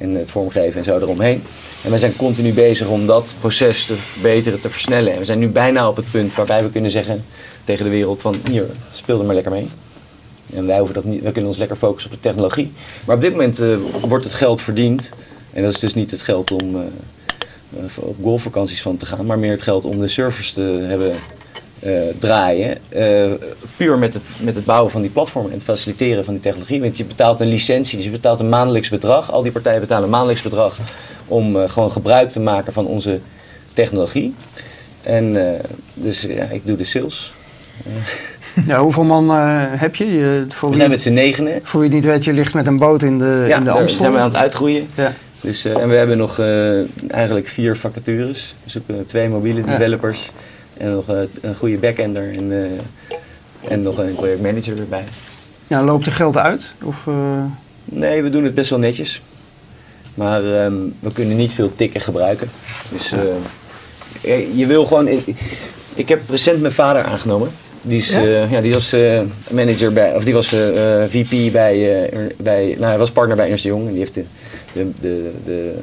[0.00, 1.42] en het vormgeven en zo eromheen.
[1.84, 5.12] En wij zijn continu bezig om dat proces te verbeteren, te versnellen.
[5.12, 7.24] En we zijn nu bijna op het punt waarbij we kunnen zeggen
[7.70, 9.68] tegen de wereld van hier, speel er maar lekker mee.
[10.54, 12.72] En wij, hoeven dat niet, wij kunnen ons lekker focussen op de technologie.
[13.06, 13.76] Maar op dit moment eh,
[14.08, 15.10] wordt het geld verdiend.
[15.52, 16.82] En dat is dus niet het geld om eh,
[17.76, 21.14] eh, op golfvakanties van te gaan, maar meer het geld om de servers te hebben
[22.18, 22.78] draaien.
[23.76, 26.80] Puur met het, met het bouwen van die platformen en het faciliteren van die technologie.
[26.80, 29.32] Want je betaalt een licentie, dus je betaalt een maandelijks bedrag.
[29.32, 30.78] Al die partijen betalen een maandelijks bedrag
[31.26, 33.20] om gewoon gebruik te maken van onze
[33.72, 34.34] technologie.
[35.02, 35.36] En
[35.94, 37.32] dus ja, ik doe de sales.
[38.66, 40.04] Ja, hoeveel man eh, heb je?
[40.12, 41.60] je voor, We wie, zijn met z'n negenen.
[41.62, 44.00] voor wie niet weet, je ligt met een boot in de, Ja, in de Amstel.
[44.00, 44.88] zijn we aan het uitgroeien.
[44.94, 45.12] Ja.
[45.40, 46.80] Dus, eh, en we hebben nog eh,
[47.12, 48.54] eigenlijk vier vacatures.
[48.64, 49.66] We zoeken twee mobiele Ja.
[49.66, 50.30] developers
[50.76, 55.04] en nog eh, een goede backender en, eh, en nog een projectmanager erbij.
[55.66, 56.72] Ja, loopt er geld uit?
[56.82, 57.14] Of, eh,
[57.84, 59.22] Nee, we doen het best wel netjes.
[60.14, 62.48] Maar ehm, we kunnen niet veel tikken gebruiken.
[62.92, 63.18] Dus eh,
[64.20, 65.08] je- je wil gewoon...
[65.08, 65.34] Ik,
[65.94, 67.50] ik heb recent mijn vader aangenomen.
[67.82, 68.46] Die, is, Ja?
[68.50, 72.74] ja, die was eh, manager bij, of die was eh, eh, VP bij, eh, bij,
[72.78, 74.24] nou hij was partner bij Ernst Jong en die heeft de,
[74.72, 75.74] de, de, de,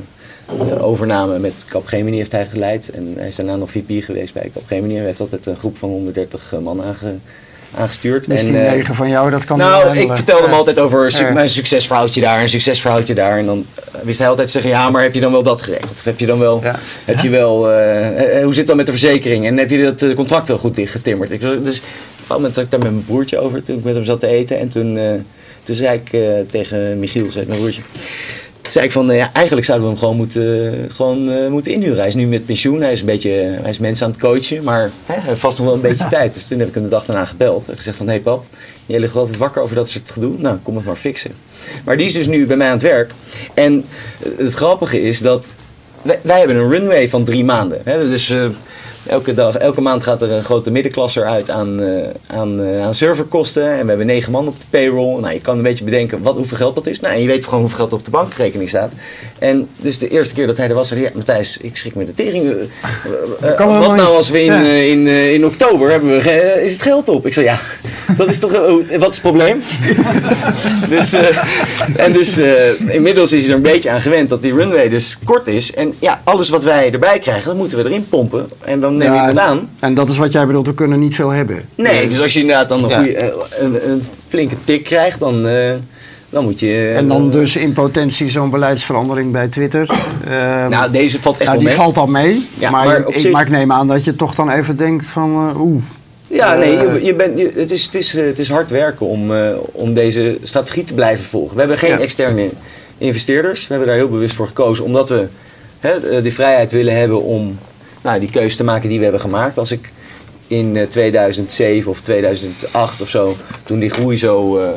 [0.69, 4.51] de overname met Capgemini heeft hij geleid en hij is daarna nog VP geweest bij
[4.53, 4.95] Capgemini.
[4.95, 7.15] Hij heeft altijd een groep van 130 man aange,
[7.75, 8.29] aangestuurd.
[8.29, 11.11] Dus die en, eh, negen van jou, dat kan nou, ik vertelde hem altijd over
[11.11, 13.37] su- mijn succesverhaaltje daar, een succesverhaaltje daar.
[13.37, 13.65] En dan
[14.01, 15.91] wist hij altijd zeggen, ja, maar heb je dan wel dat geregeld?
[15.91, 16.61] Of heb je dan wel,
[17.05, 19.45] heb je wel eh, eh, hoe zit het dan met de verzekering?
[19.45, 21.31] En heb je dat eh, contract wel goed dichtgetimmerd?
[21.31, 21.83] Ik, dus op
[22.29, 24.27] een moment zat ik daar met mijn broertje over, toen ik met hem zat te
[24.27, 24.59] eten.
[24.59, 25.03] En toen, eh,
[25.63, 27.81] toen zei ik eh, tegen Michiel, zei ik, mijn broertje...
[28.67, 31.71] Toen zei ik van, eh, ja, eigenlijk zouden we hem gewoon moeten, gewoon, eh, moeten
[31.71, 31.97] inhuren.
[31.97, 33.29] Hij is nu met pensioen, hij is, een beetje,
[33.61, 36.07] hij is mensen aan het coachen, maar hè, hij heeft vast nog wel een beetje
[36.17, 36.33] tijd.
[36.33, 38.45] Dus toen heb ik hem de dag daarna gebeld en gezegd van, hé hey pap,
[38.85, 40.33] jij ligt altijd wakker over dat soort gedoe.
[40.37, 41.31] Nou, kom het maar fixen.
[41.85, 43.11] Maar die is dus nu bij mij aan het werk.
[43.53, 43.85] En
[44.23, 45.51] eh, het grappige is dat
[46.01, 47.81] wij, wij hebben een runway van drie maanden.
[47.83, 48.07] Hè?
[48.07, 48.45] Dus eh,
[49.07, 52.95] elke, dag, elke maand gaat er een grote middenklasser uit aan, eh, aan, eh, aan
[52.95, 53.69] serverkosten.
[53.71, 55.19] En we hebben negen man op de payroll.
[55.19, 56.99] Nou, je kan een beetje bedenken wat, hoeveel geld dat is.
[56.99, 58.91] Nou, en je weet gewoon hoeveel geld op de bankrekening staat.
[59.39, 61.95] En dus de eerste keer dat hij er was, zei hij, ja, Matthijs, ik schrik
[61.95, 62.53] me de tering.
[63.39, 64.15] helemaal wat nou niet.
[64.17, 64.61] als we in, Ja.
[64.63, 67.25] in, in oktober hebben we, is het geld op?
[67.25, 67.59] Ik zei, ja,
[68.17, 68.61] dat is toch, eh,
[68.99, 69.61] wat is het probleem?
[70.89, 71.13] dus,
[71.95, 72.37] en dus
[72.87, 75.73] inmiddels is hij er een beetje aan gewend dat die runway dus kort is.
[75.73, 78.47] En ja, alles wat wij erbij krijgen, dat moeten we erin pompen.
[78.63, 79.69] En dan neem je Ja, het en- aan.
[79.79, 81.61] En dat is wat jij bedoelt, we kunnen niet veel hebben.
[81.75, 82.97] Nee, dus als je inderdaad dan een, Ja.
[82.97, 83.27] goeie, eh,
[83.59, 85.71] een, een flinke tik krijgt, dan, eh,
[86.29, 86.67] dan moet je...
[86.67, 89.89] eh, En dan dus in potentie zo'n beleidsverandering bij Twitter.
[90.29, 91.77] Ehm, Nou, deze valt echt nou, wel die mee.
[91.85, 92.47] valt al mee.
[92.57, 95.49] Ja, maar ik, zich- maar ik neem aan dat je toch dan even denkt van
[95.49, 95.81] eh, oeh.
[96.27, 99.33] Ja, nee, je, je bent, je- het, is, het, is, het is hard werken om,
[99.35, 101.53] eh, om deze strategie te blijven volgen.
[101.53, 101.99] We hebben geen Ja.
[101.99, 102.49] externe
[102.97, 103.61] investeerders.
[103.61, 105.27] We hebben daar heel bewust voor gekozen, omdat we
[105.79, 107.57] hè, die vrijheid willen hebben om
[108.07, 109.57] nou, die keuze te maken die we hebben gemaakt.
[109.57, 109.91] Als ik
[110.47, 114.69] in eh, 2007 of 2008 of zo, toen die groei zo eh,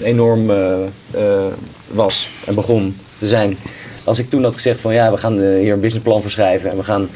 [0.00, 1.52] enorm eh, eh,
[1.90, 3.58] was en begon te zijn.
[4.04, 6.70] Als ik toen had gezegd van ja, we gaan eh, hier een businessplan voor schrijven
[6.70, 7.08] en we gaan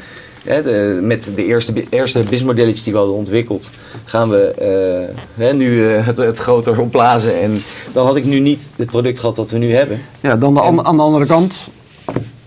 [0.43, 3.71] de, met de eerste, eerste businessmodelletjes die we hadden ontwikkeld,
[4.03, 7.41] gaan we eh, hè, nu eh, het, het groter opblazen.
[7.41, 10.01] En dan had ik nu niet het product gehad dat we nu hebben.
[10.19, 11.69] Ja, dan de aan de andere kant.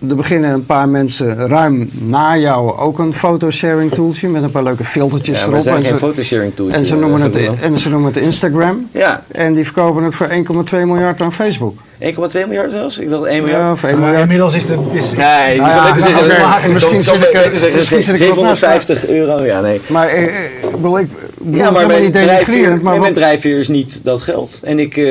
[0.09, 4.63] Er beginnen een paar mensen ruim na jou ook een fotosharing tooltje met een paar
[4.63, 5.61] leuke filtertjes Ja, erop.
[5.61, 6.69] zijn en, geen ze, photosharing tool.
[6.69, 8.87] en, ze noemen het, en ze noemen het Instagram.
[8.91, 10.33] Ja, En die verkopen het voor 1,2
[10.71, 11.77] miljard aan Facebook.
[11.99, 12.99] 1,2 miljard zelfs?
[12.99, 13.63] Ik dacht 1 miljard.
[13.63, 14.21] Ja, of 1 Maar miljard.
[14.23, 14.77] inmiddels is de...
[14.91, 16.73] Is, is- Nee, je Nou moet nou, zeggen.
[16.73, 19.61] misschien zit ik, beter eh, zeggen, misschien zit ik er wat naast, 750 euro, ja
[19.61, 19.81] nee.
[19.87, 20.29] Maar eh, eh,
[20.63, 21.09] ik bedoel, ik
[21.51, 24.59] Ja, maar mijn niet drijfveer, maar mijn drijfveer is niet dat geld.
[24.63, 25.05] En ik, eh,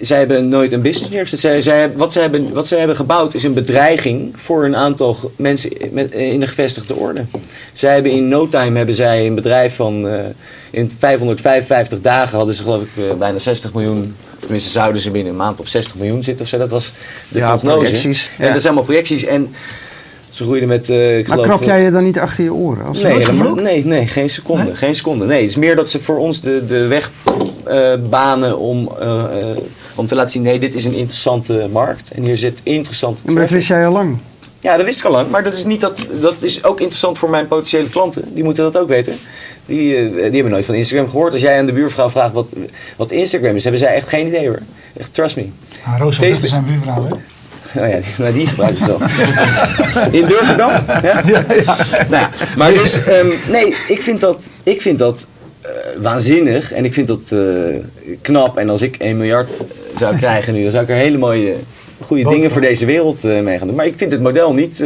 [0.00, 1.40] zij hebben nooit een business neergezet.
[1.40, 5.32] Zij, zij, wat, zij hebben, wat zij hebben gebouwd is een bedreiging voor een aantal
[5.36, 7.24] mensen met, in de gevestigde orde.
[7.72, 10.08] Zij hebben in no time hebben zij een bedrijf van...
[10.08, 10.18] eh,
[10.70, 14.14] in 555 dagen hadden ze geloof ik eh, bijna 60 miljoen...
[14.36, 16.58] Of tenminste zouden ze binnen een maand op 60 miljoen zitten of zo.
[16.58, 16.92] Dat was
[17.28, 17.76] de Ja, prognose.
[17.80, 19.24] projecties, En dat zijn allemaal projecties.
[19.24, 19.48] En
[20.38, 20.88] ze groeiden met...
[20.88, 22.84] eh, ik Maar geloof, krap jij je dan niet achter je oren?
[22.84, 24.74] Als Nee, helemaal- nee, nee, geen seconde.
[24.74, 25.24] Geen seconde.
[25.24, 27.10] Nee, het is meer dat ze voor ons de, de weg
[27.64, 29.24] eh, banen om, eh,
[29.94, 33.42] om te laten zien: nee, dit is een interessante markt en hier zit interessante maar
[33.42, 34.16] dat wist jij al lang.
[34.60, 37.18] Ja, dat wist ik al lang, maar dat is, niet dat, dat is ook interessant
[37.18, 38.34] voor mijn potentiële klanten.
[38.34, 39.16] Die moeten dat ook weten.
[39.66, 41.32] Die, die hebben nooit van Instagram gehoord.
[41.32, 42.52] Als jij aan de buurvrouw vraagt wat,
[42.96, 44.58] wat Instagram is, hebben zij echt geen idee hoor.
[44.98, 45.46] Echt, trust me.
[45.84, 47.08] Ah, Roos zijn buurvrouw, hè?
[47.76, 49.00] Oh ja, die, nou, die gebruikt het wel.
[50.20, 50.70] In Durgedam?
[51.02, 51.22] Ja?
[52.08, 55.26] Nou ja, maar dus, ehm, nee, ik vind dat, ik vind dat
[55.60, 55.70] eh,
[56.02, 57.40] waanzinnig en ik vind dat eh,
[58.20, 58.56] knap.
[58.56, 59.66] En als ik 1 miljard
[59.98, 61.54] zou krijgen nu, dan zou ik er hele mooie,
[62.00, 63.76] goede dingen voor deze wereld eh, mee gaan doen.
[63.76, 64.84] Maar ik vind het model niet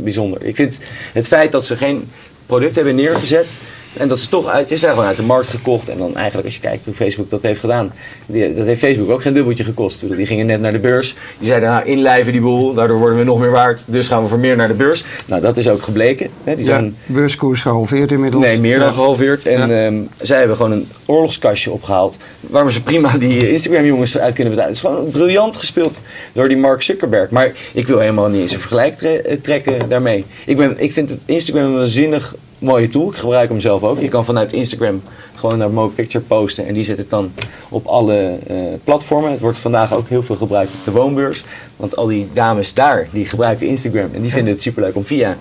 [0.00, 0.44] bijzonder.
[0.44, 0.80] Ik vind
[1.12, 2.08] het feit dat ze geen
[2.46, 3.46] product hebben neergezet.
[3.96, 5.88] En dat ze toch uit, zijn gewoon uit de markt gekocht.
[5.88, 7.92] En dan eigenlijk als je kijkt hoe Facebook dat heeft gedaan.
[8.26, 10.00] Die, dat heeft Facebook ook geen dubbeltje gekost.
[10.00, 11.14] Bedoel, Die gingen net naar de beurs.
[11.38, 12.74] Die zeiden nou inlijven die boel.
[12.74, 13.84] Daardoor worden we nog meer waard.
[13.88, 15.04] Dus gaan we voor meer naar de beurs.
[15.26, 16.28] Nou dat is ook gebleken.
[16.44, 16.56] Hè.
[16.56, 18.44] Die zijn Ja, beurskoers gehalveerd inmiddels.
[18.44, 18.94] Nee, meer dan Ja.
[18.94, 19.46] gehalveerd.
[19.46, 22.18] En ehm, zij hebben gewoon een oorlogskastje opgehaald.
[22.40, 24.74] Waar ze prima die Instagram-jongens uit kunnen betalen.
[24.76, 26.00] Het is gewoon briljant gespeeld
[26.32, 27.30] door die Mark Zuckerberg.
[27.30, 30.24] Maar ik wil helemaal niet eens een vergelijk tre- eh, trekken daarmee.
[30.46, 33.10] Ik, ben, ik vind het Instagram een zinnig mooie tool.
[33.10, 34.00] Ik gebruik hem zelf ook.
[34.00, 35.02] Je kan vanuit Instagram
[35.34, 36.66] gewoon naar Mo Picture posten.
[36.66, 37.32] En die zet het dan
[37.68, 39.30] op alle eh, platformen.
[39.30, 41.44] Het wordt vandaag ook heel veel gebruikt op de woonbeurs.
[41.76, 44.10] Want al die dames daar, die gebruiken Instagram.
[44.12, 45.36] En die vinden het superleuk om via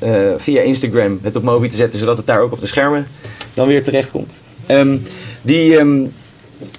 [0.00, 3.06] eh, via Instagram het op Mobi te zetten, zodat het daar ook op de schermen
[3.54, 4.42] dan weer terecht komt.
[4.66, 4.96] Ehm,
[5.42, 6.04] die, ehm,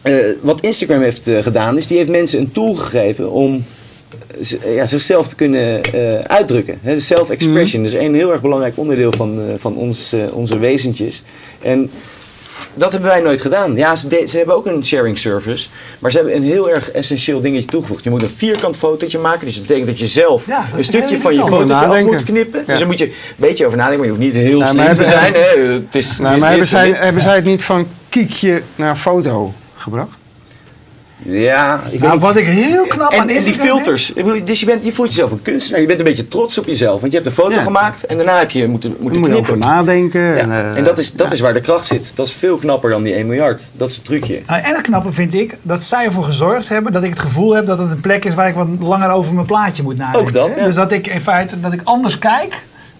[0.01, 3.65] eh, wat Instagram heeft gedaan, is die heeft mensen een tool gegeven om
[4.65, 6.79] ja, zichzelf te kunnen eh, uitdrukken.
[7.01, 11.23] Self-expression is een heel erg belangrijk onderdeel van, eh, van ons, eh, onze wezentjes.
[11.61, 11.91] En
[12.73, 13.75] dat hebben wij nooit gedaan.
[13.75, 15.67] Ja, ze, de- ze hebben ook een sharing service.
[15.99, 18.03] Maar ze hebben een heel erg essentieel dingetje toegevoegd.
[18.03, 19.45] Je moet een vierkant fotootje maken.
[19.45, 21.49] Dus dat betekent dat je zelf Ja, dat een stukje van je irritant.
[21.49, 22.13] fotootje af Nadenken.
[22.13, 22.59] moet knippen.
[22.59, 22.65] Ja.
[22.65, 23.99] Dus daar moet je een beetje over nadenken.
[24.07, 25.33] Maar je hoeft niet heel Nou, slim maar te zijn.
[25.33, 25.39] Hè.
[25.39, 30.09] Het is, het is maar zij, hebben zij het niet van kiekje naar foto gebracht?
[31.17, 34.09] Ja, ik Nou, wat ik heel knap En, aan en die Instagram filters.
[34.09, 35.81] Ik bedoel, dus je, bent, je voelt jezelf een kunstenaar.
[35.81, 36.99] Je bent een beetje trots op jezelf.
[36.99, 37.61] Want je hebt een foto Ja.
[37.61, 39.69] gemaakt en daarna heb je moeten, moeten moet je over knippen.
[39.69, 40.21] nadenken.
[40.21, 40.35] Ja.
[40.35, 41.33] En, eh, en dat is, dat ja.
[41.33, 42.11] is waar de kracht zit.
[42.13, 43.69] Dat is veel knapper dan die 1 miljard.
[43.73, 44.41] Dat is het trucje.
[44.47, 47.55] Nou, en het knappe vind ik dat zij ervoor gezorgd hebben dat ik het gevoel
[47.55, 50.21] heb dat het een plek is waar ik wat langer over mijn plaatje moet nadenken.
[50.21, 50.53] Ook dat.
[50.53, 52.53] Dus dat ik in feite dat ik anders kijk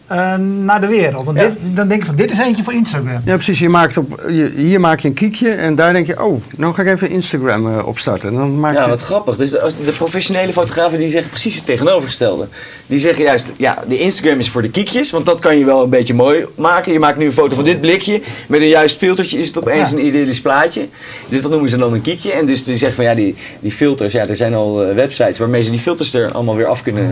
[0.08, 1.26] eh, naar de wereld.
[1.26, 1.43] Want Ja.
[1.43, 3.22] dit, dan denk ik van dit is eentje voor Instagram.
[3.26, 3.60] Ja, precies.
[3.60, 6.74] Je maakt op, je, hier maak je een kiekje en daar denk je, oh, nou
[6.74, 8.30] ga ik even Instagram eh, opstarten.
[8.30, 9.38] En dan maak Ja, je, wat grappig.
[9.38, 12.47] Dus de, als- de professionele fotografen die zeggen precies het tegenovergestelde.
[12.88, 15.84] Die zeggen juist, ja, de Instagram is voor de kiekjes, want dat kan je wel
[15.84, 16.91] een beetje mooi maken.
[16.93, 19.89] Je maakt nu een foto van dit blikje, met een juist filtertje is het opeens
[19.89, 19.95] Ja.
[19.97, 20.88] een idyllisch plaatje.
[21.30, 22.32] Dus dat noemen ze dan een kiekje.
[22.32, 25.38] En dus die zeggen van, ja, die, die filters, ja, er zijn al eh, websites
[25.38, 27.03] waarmee ze die filters er allemaal weer af kunnen,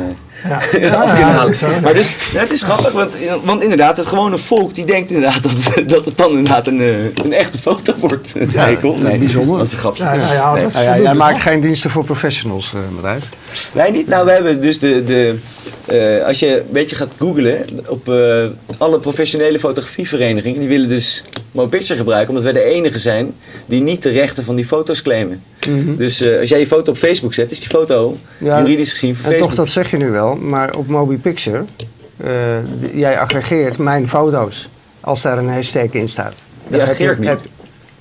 [0.48, 0.56] Ja.
[0.56, 1.56] af Ja, kunnen halen.
[1.84, 5.44] Maar dus, ja, het is grappig, want, want inderdaad, het gewone volk die denkt inderdaad
[5.44, 8.34] dat, dat het dan inderdaad een, eh, een echte foto wordt.
[8.84, 8.98] al.
[8.98, 9.58] nee, bijzonder.
[9.58, 10.04] Dat is een grapje.
[10.04, 13.24] Ja, nou ja, dat is Nou ja, jij maakt geen diensten voor professionals, eh Matthijs.
[13.74, 14.08] Wij niet.
[14.08, 15.04] Nou, we hebben dus de.
[15.04, 15.36] de
[15.86, 18.46] eh, als je een beetje gaat googlen op eh,
[18.78, 23.34] alle professionele fotografieverenigingen, die willen dus MoPicture gebruiken, omdat wij de enige zijn
[23.66, 25.44] die niet de rechten van die foto's claimen.
[25.98, 29.16] Dus eh, als jij je foto op Facebook zet, is die foto Ja, juridisch gezien
[29.16, 29.50] van En Facebook.
[29.50, 31.64] toch, dat zeg je nu wel, maar op MobiPicture,
[32.94, 34.70] jij aggregeert mijn foto's
[35.02, 36.34] als daar een hashtag in staat.
[36.68, 36.78] Je-
[37.12, 37.30] ik niet.
[37.30, 37.40] heb-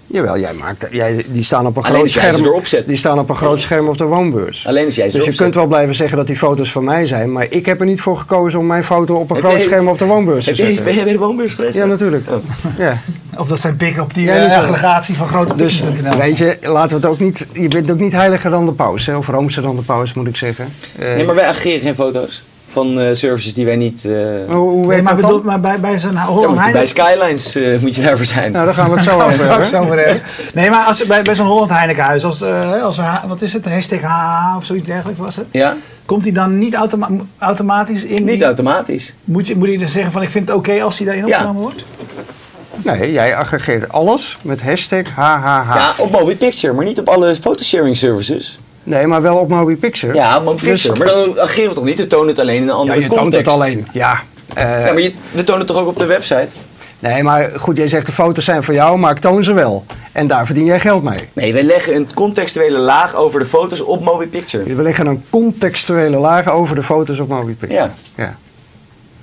[0.06, 2.84] jawel, jij maakt, jij, die staan op een Alleen groot scherm.
[2.86, 4.66] Die staan op een groot scherm op de woonbeurs.
[4.66, 7.06] Alleen als jij ze Dus je kunt wel blijven zeggen dat die foto's van mij
[7.06, 9.62] zijn, maar ik heb er niet voor gekozen om mijn foto op een Heb groot
[9.62, 10.94] scherm op de woonbeurs te jij, ben zetten.
[10.94, 11.76] jij bij de woonbeurs geweest?
[11.76, 12.28] Ja, natuurlijk.
[12.30, 12.36] Oh.
[12.78, 12.98] Ja.
[13.38, 15.82] Of dat zijn pikken op die Ja, eh, aggregatie van grote Dus
[16.18, 17.46] weet je, laten we het ook niet.
[17.52, 19.16] Je bent ook niet heiliger dan de paus, hè?
[19.16, 20.68] of roomser dan de paus, moet ik zeggen.
[20.98, 24.04] Eh, Nee, maar wij aggregeren geen foto's van eh, services die wij niet.
[24.04, 24.12] eh
[24.48, 25.44] hoe, werkt maar, bedoel, dan?
[25.44, 26.86] maar bij, bij zo'n Holland bij.
[26.86, 28.52] Skylines eh, moet je daarvoor zijn.
[28.52, 29.90] Nou, daar gaan we het zo over straks hebben.
[29.90, 30.22] over hebben.
[30.54, 33.64] Nee, maar als, bij, bij zo'n Holland Heinekenhuis, als, eh, als er, wat is het,
[33.64, 37.08] hashtag HH of zoiets dergelijks was het, Ja, komt die dan niet automa-
[37.38, 38.24] automatisch in?
[38.24, 39.14] niet die- automatisch.
[39.24, 41.30] Moet je, moet je dus zeggen van ik vind het oké als die daarin Ja.
[41.36, 41.84] opgenomen wordt?
[42.76, 45.74] Nee, jij aggregeert alles met hashtag HHH.
[45.74, 48.58] Ja, op Mobi Picture, maar niet op alle photosharing services.
[48.82, 50.14] Nee, maar wel op MobiPicture.
[50.14, 50.98] Ja, Mobi Picture.
[50.98, 51.98] Maar dan aggregeren we toch niet?
[51.98, 53.44] We tonen het alleen in een Ja, andere je toont context.
[53.46, 53.86] het alleen.
[53.92, 54.22] Ja.
[54.54, 56.54] Eh, Ja, maar je, we tonen het toch ook op de website?
[56.98, 59.84] Nee, maar goed, jij zegt de foto's zijn voor jou, maar ik toon ze wel.
[60.12, 61.28] En daar verdien jij geld mee.
[61.32, 64.74] Nee, wij leggen een contextuele laag over de foto's op Mobi Picture.
[64.74, 67.80] We leggen een contextuele laag over de foto's op MobiPicture.
[67.80, 67.92] Ja.
[68.16, 68.36] Ja.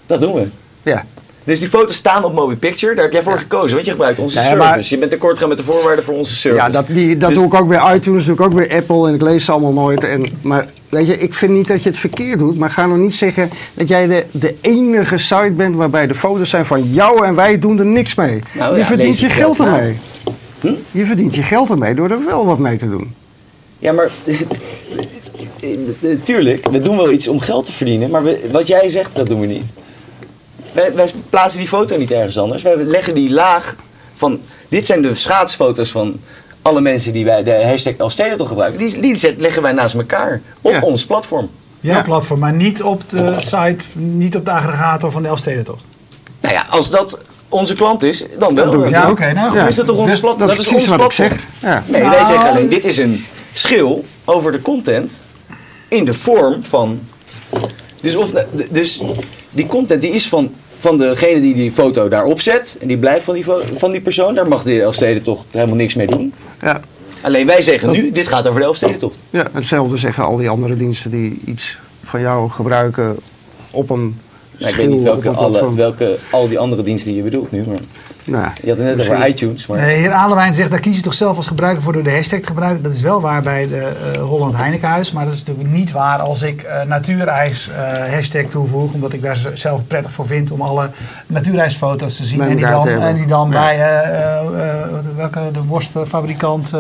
[0.06, 0.48] Dat doen we.
[0.82, 1.06] ja.
[1.50, 2.94] Dus die foto's staan op Mobi Picture.
[2.96, 4.58] Daar heb jij voor gekozen, want je gebruikt onze service.
[4.58, 6.64] maar- Je bent akkoord gaan met de voorwaarden voor onze service.
[6.64, 9.08] Ja, dat, die, dat Dus- doe ik ook bij iTunes, doe ik ook bij Apple
[9.08, 10.04] en ik lees ze allemaal nooit.
[10.04, 12.98] En, maar weet je, ik vind niet dat je het verkeerd doet, maar ga nog
[12.98, 17.26] niet zeggen dat jij de, de enige site bent waarbij de foto's zijn van jou
[17.26, 18.40] en wij doen er niks mee.
[18.54, 19.98] Nou je ja, verdient je geld ermee.
[20.60, 20.74] Hm?
[20.92, 23.14] Je verdient je geld ermee door er wel wat mee te doen.
[23.80, 24.10] Ja, maar
[26.24, 29.28] tuurlijk, we doen wel iets om geld te verdienen, maar we- wat jij zegt, dat
[29.28, 29.64] doen we niet.
[30.72, 32.62] Wij, wij plaatsen die foto niet ergens anders.
[32.64, 33.76] Wij leggen die laag
[34.16, 36.20] van, dit zijn de schaatsfoto's van
[36.62, 38.80] alle mensen die wij de hashtag Elfstedentocht gebruiken.
[38.80, 40.80] Die, die zet, leggen wij naast elkaar op Ja.
[40.82, 41.50] ons platform.
[41.80, 42.02] Ja, Ja.
[42.02, 45.84] platform, maar niet op de site, niet op de aggregator van de Elfstedentocht.
[46.42, 48.72] Nou ja, als dat onze klant is, dan wel.
[48.72, 49.58] Dan Ja, oké, nou goed.
[49.58, 51.30] Dan is dat toch onze Dus plat- Dat is ons precies wat ik platform.
[51.30, 51.48] zeg.
[51.72, 51.84] Ja.
[51.88, 52.26] Nee, wij Nou.
[52.26, 55.24] zeggen alleen, dit is een schil over de content
[55.88, 57.00] in de vorm van...
[58.02, 58.32] Dus, of,
[58.70, 59.02] dus
[59.52, 62.78] die content die is van, van degene die die foto daarop zet.
[62.82, 64.36] En die blijft van die, van die persoon.
[64.36, 66.34] Daar mag de Elfstedentocht helemaal niks mee doen.
[66.62, 66.82] Ja.
[67.22, 69.24] Alleen wij zeggen nu, dit gaat over de Elfstedentocht.
[69.30, 73.18] ja, hetzelfde zeggen al die andere diensten die iets van jou gebruiken
[73.72, 74.20] op een
[74.60, 77.64] Nou, ik weet niet welke, alle, welke, al die andere diensten die je bedoelt nu.
[77.68, 77.78] Maar
[78.24, 79.68] Nou, je had het net misschien- over iTunes.
[79.68, 79.78] Maar...
[79.80, 82.40] Nee, heer Alewijn zegt, daar kies je toch zelf als gebruiker voor door de hashtag
[82.40, 82.84] te gebruiken.
[82.84, 86.20] Dat is wel waar bij de eh, Holland Heinekenhuis, maar dat is natuurlijk niet waar
[86.20, 90.62] als ik eh natuurreis eh, hashtag toevoeg, omdat ik daar zelf prettig voor vind om
[90.62, 90.90] alle
[91.28, 93.60] natuurreisfoto's te zien en die dan, en die dan Ja.
[93.60, 96.74] bij eh, eh, eh, welke de worstfabrikant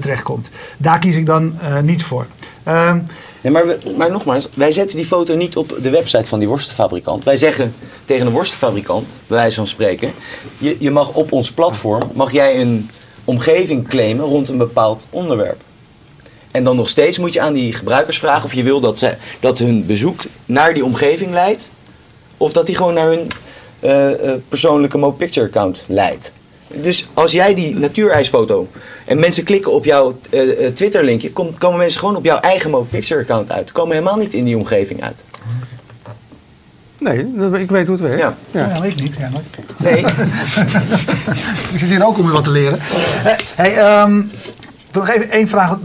[0.00, 0.50] terechtkomt.
[0.76, 2.26] Daar kies ik dan eh, niet voor.
[2.64, 2.98] Ehm,
[3.42, 3.52] Nee,
[3.96, 7.24] maar, nogmaals, wij zetten die foto niet op de website van die worstenfabrikant.
[7.24, 10.12] Wij zeggen tegen een worstenfabrikant, bij wijze van spreken,
[10.58, 12.90] je, je mag op ons platform mag jij een
[13.24, 15.62] omgeving claimen rond een bepaald onderwerp.
[16.50, 19.16] En dan nog steeds moet je aan die gebruikers vragen of je wil dat, ze,
[19.40, 21.72] dat hun bezoek naar die omgeving leidt,
[22.36, 23.30] of dat die gewoon naar hun
[23.80, 26.32] eh, eh, persoonlijke MoPicture account leidt.
[26.74, 28.68] Dus als jij die natuurijsfoto
[29.04, 32.70] en mensen klikken op jouw eh, eh, Twitter-linkje, kom- komen mensen gewoon op jouw eigen
[32.70, 33.72] Mobi Picture account uit.
[33.72, 35.24] Komen helemaal niet in die omgeving uit.
[36.98, 37.18] Nee,
[37.60, 38.18] ik weet hoe het werkt.
[38.18, 38.36] Ja.
[38.50, 38.80] Ja, Ja.
[38.80, 39.16] weet ik niet.
[39.16, 39.46] kennelijk.
[39.76, 42.78] Nee, Dus ik zit hier ook om weer wat te leren.
[43.24, 44.24] Eh, hey, ehm, wil
[44.92, 45.76] nog even één vraag.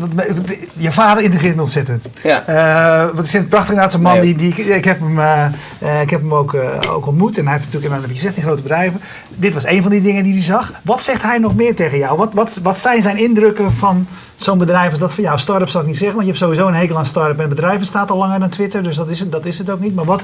[0.73, 2.09] Je vader integreert me ontzettend.
[2.23, 2.43] Ja.
[2.45, 5.45] Eh, wat is een prachtig zo'n man Nee, die, die ik, heb hem, eh,
[5.79, 6.57] eh, ik heb hem ook,
[6.91, 7.37] ook ontmoet.
[7.37, 9.01] En hij heeft natuurlijk je gezegd, in grote bedrijven.
[9.35, 10.71] Dit was een van die dingen die hij zag.
[10.83, 12.17] Wat zegt hij nog meer tegen jou?
[12.17, 15.39] Wat, wat, wat zijn zijn indrukken van zo'n bedrijf als dat van jou?
[15.39, 17.39] Start-up zal ik niet zeggen, want je hebt sowieso een hekel aan start-up.
[17.39, 19.79] En bedrijven staat al langer dan Twitter, dus dat is het, dat is het ook
[19.79, 19.95] niet.
[19.95, 20.23] Maar wat,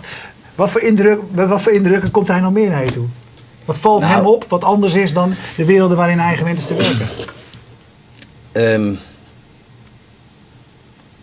[0.55, 3.05] wat, voor indruk, wat voor indrukken komt hij nog meer naar je toe?
[3.65, 4.13] Wat valt Nou.
[4.13, 7.07] hem op, wat anders is dan de werelden waarin hij gewend is te werken?
[8.53, 8.93] Ehm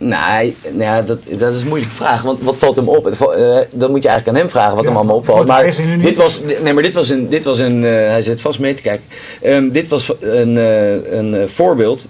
[0.01, 2.23] nee, nou ja, dat, dat is een moeilijke vraag.
[2.23, 3.07] Want wat valt hem op?
[3.07, 5.47] Eh, dan moet je eigenlijk aan hem vragen wat Ja, hem allemaal opvalt.
[5.47, 8.59] Maar dit was, nee, maar dit was een, dit was een eh, hij zit vast
[8.59, 9.07] mee te kijken.
[9.43, 12.07] Ehm, dit was een, eh, een voorbeeld.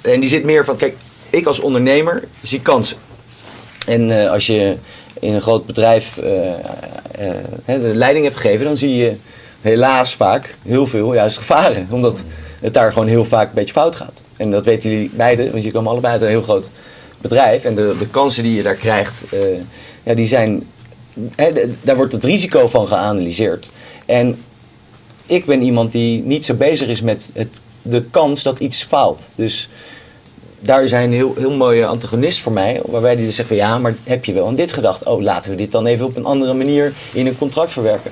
[0.00, 0.94] en die zit meer van, kijk,
[1.30, 2.96] ik als ondernemer zie kansen.
[3.86, 4.76] En als je
[5.20, 6.14] in een groot bedrijf
[7.64, 9.16] de leiding hebt gegeven, dan zie je
[9.60, 11.88] helaas vaak heel veel juist gevaren.
[11.90, 12.24] Omdat
[12.62, 14.22] het daar gewoon heel vaak een beetje fout gaat.
[14.36, 16.70] En dat weten jullie beiden, want jullie komen allebei uit een heel groot
[17.20, 17.64] bedrijf.
[17.64, 19.38] En de, de kansen die je daar krijgt, eh,
[20.02, 20.66] ja, die zijn,
[21.36, 21.52] hè,
[21.82, 23.70] daar wordt het risico van geanalyseerd.
[24.06, 24.42] En
[25.26, 29.28] ik ben iemand die niet zo bezig is met het, de kans dat iets faalt.
[29.34, 29.68] Dus
[30.60, 32.80] daar een heel, heel mooie antagonist voor mij.
[32.84, 35.04] Waarbij hij dus van ja, maar heb je wel aan dit gedacht?
[35.04, 38.10] Oh, laten we dit dan even op een andere manier in een contract verwerken.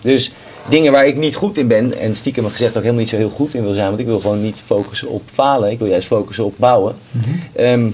[0.00, 0.32] Dus
[0.68, 3.30] dingen waar ik niet goed in ben, en stiekem gezegd ook helemaal niet zo heel
[3.30, 5.70] goed in wil zijn, want ik wil gewoon niet focussen op falen.
[5.70, 6.94] Ik wil juist focussen op bouwen.
[7.52, 7.90] Ehm,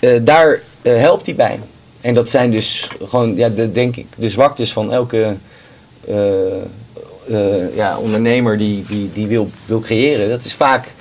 [0.00, 1.60] eh, daar eh, helpt hij bij.
[2.00, 5.36] En dat zijn dus gewoon, ja, de, denk ik, de zwaktes van elke
[6.06, 10.28] eh, ja, ondernemer die, die, die wil, wil creëren.
[10.28, 10.92] Dat is vaak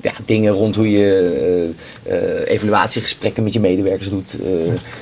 [0.00, 1.74] ja, dingen rond hoe je
[2.06, 4.36] eh, eh, evaluatiegesprekken met je medewerkers doet.
[4.40, 4.48] eh,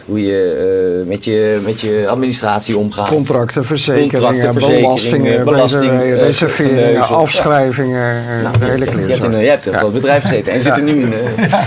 [0.07, 3.09] hoe je met, je met je administratie omgaat.
[3.09, 9.33] Contracten, verzekeringen, Contracten, verzekeringen, belastingen, reserveringen, afschrijvingen, Nou, de hele je, hebt kleren.
[9.35, 11.09] een, je hebt een groot bedrijf gezeten en zit er nu in.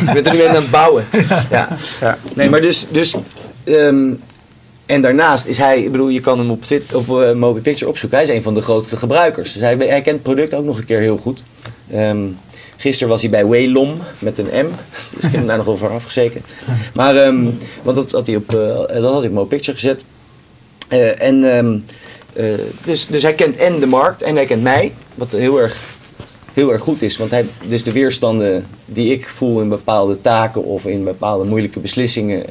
[0.06, 1.06] je bent er nu in aan het bouwen.
[1.52, 1.68] Ja.
[2.02, 2.18] Ja.
[2.36, 2.88] Nee, maar dus.
[2.92, 3.16] dus
[3.64, 4.10] ehm,
[4.86, 8.18] en daarnaast is hij, ik bedoel, je kan hem op, Twit- op uh, Picture opzoeken.
[8.18, 9.54] Hij is een van de grootste gebruikers.
[9.54, 11.44] Dus hij, hij kent het product ook nog een keer heel goed.
[11.92, 12.18] Ehm,
[12.78, 14.70] gisteren was hij bij Waylom met een M.
[15.14, 16.42] Dus ik heb hem daar nog wel voor afgezeken.
[16.94, 17.44] Maar, ehm,
[17.84, 20.04] want dat had hij op, eh, dat had hij op Mobi Picture gezet.
[20.88, 21.78] Eh, en, ehm,
[22.34, 24.94] eh, dus, dus hij kent en de markt en hij kent mij.
[25.16, 25.80] Wat heel erg,
[26.54, 27.18] heel erg goed is.
[27.18, 31.80] Want hij, dus de weerstanden die ik voel in bepaalde taken of in bepaalde moeilijke
[31.80, 32.46] beslissingen,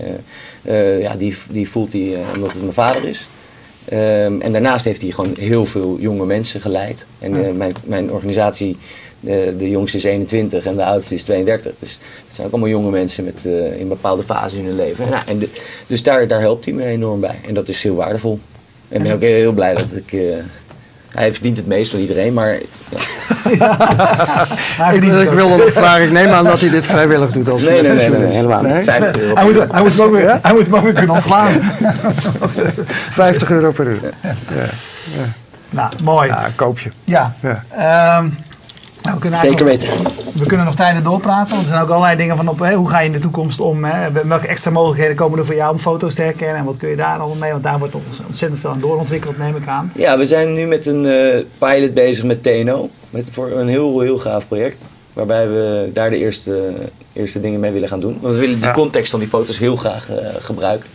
[1.01, 3.29] ja, die, die voelt hij omdat het mijn vader is.
[3.85, 7.07] Ehm, en daarnaast heeft hij gewoon heel veel jonge mensen geleid.
[7.18, 8.77] En mijn, mijn organisatie,
[9.21, 11.73] de, de jongste is 21 en de oudste is 32.
[11.79, 15.05] Dus het zijn ook allemaal jonge mensen met, eh, in bepaalde fasen in hun leven.
[15.05, 15.51] En, nou, en de-
[15.87, 17.39] dus daar, daar helpt hij me enorm bij.
[17.47, 18.41] En dat is heel waardevol.
[18.89, 20.12] En ik ben ook heel, heel blij dat ik...
[20.12, 20.21] eh,
[21.09, 22.53] hij verdient het meest van iedereen, maar
[23.59, 23.77] ja,
[24.77, 27.31] Hij, Ik, verdient het ik wilde nog vragen, ik neem aan dat hij dit vrijwillig
[27.31, 28.73] doet als nee, nee, nee, nee, helemaal niet.
[28.73, 28.85] Nee?
[28.85, 29.35] 50 euro.
[29.35, 31.61] hij, moet, hij, moet hem ook weer, hij moet hem ook weer kunnen ontslaan.
[33.11, 34.01] 50 euro per uur.
[35.71, 36.29] nou, mooi.
[36.29, 36.91] Ja, koop je.
[37.05, 37.35] Ja.
[37.43, 38.25] Ja.
[39.07, 39.89] Nou, we, kunnen Zeker weten.
[40.35, 42.89] we kunnen nog tijden doorpraten, want er zijn ook allerlei dingen van op, hè, hoe
[42.89, 45.79] ga je in de toekomst om, hè, welke extra mogelijkheden komen er voor jou om
[45.79, 47.95] foto's te herkennen en wat kun je daar allemaal mee, want daar wordt
[48.27, 49.93] ontzettend veel aan doorontwikkeld, neem ik aan.
[49.95, 52.89] Ja, we zijn nu met een eh, pilot bezig met TNO.
[53.11, 54.89] Met, voor een heel, heel gaaf project.
[55.13, 56.73] Waarbij we daar de eerste,
[57.13, 58.19] eerste dingen mee willen gaan doen.
[58.21, 58.73] Want we willen die Ja.
[58.73, 60.89] context van die foto's heel graag eh, gebruiken.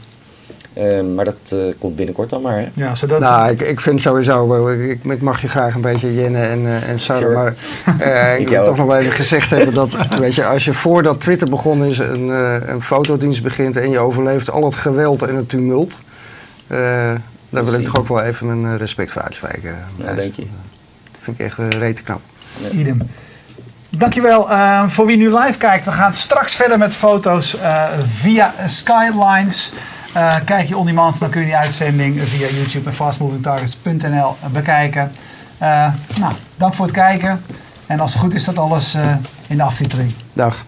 [0.74, 2.57] Ehm, maar dat eh, komt binnenkort dan maar.
[2.59, 2.67] Hè?
[2.74, 6.13] Ja, zodat Nou, ik, ik vind sowieso, eh, ik, ik mag je graag een beetje
[6.15, 7.34] jennen en, eh, en Sarah, Sure.
[7.34, 7.53] maar
[8.34, 10.74] eh, Ik ik wil toch nog wel even gezegd hebben dat, weet je, als je
[10.74, 15.22] voordat Twitter begonnen is, een, eh, een fotodienst begint en je overleeft al het geweld
[15.24, 16.01] en het tumult,
[16.67, 16.78] eh,
[17.49, 19.76] daar wil ik toch ook wel even mijn respect voor uitspreken.
[19.95, 20.41] Ja, denk je.
[21.11, 22.22] Dat vind ik echt uh, rete knap.
[22.72, 23.01] idem.
[23.97, 25.86] Dankjewel eh, voor wie nu live kijkt.
[25.86, 27.84] We gaan straks verder met foto's eh,
[28.15, 29.74] via Skylines.
[30.14, 35.12] Eh, kijk je on demand, dan kun je die uitzending via YouTube en fastmovingtargets.nl bekijken.
[35.57, 35.88] Eh,
[36.20, 37.43] nou, dank voor het kijken.
[37.86, 39.16] En als het goed is, dat alles eh,
[39.47, 40.14] in de aftiteling.
[40.34, 40.66] Dag.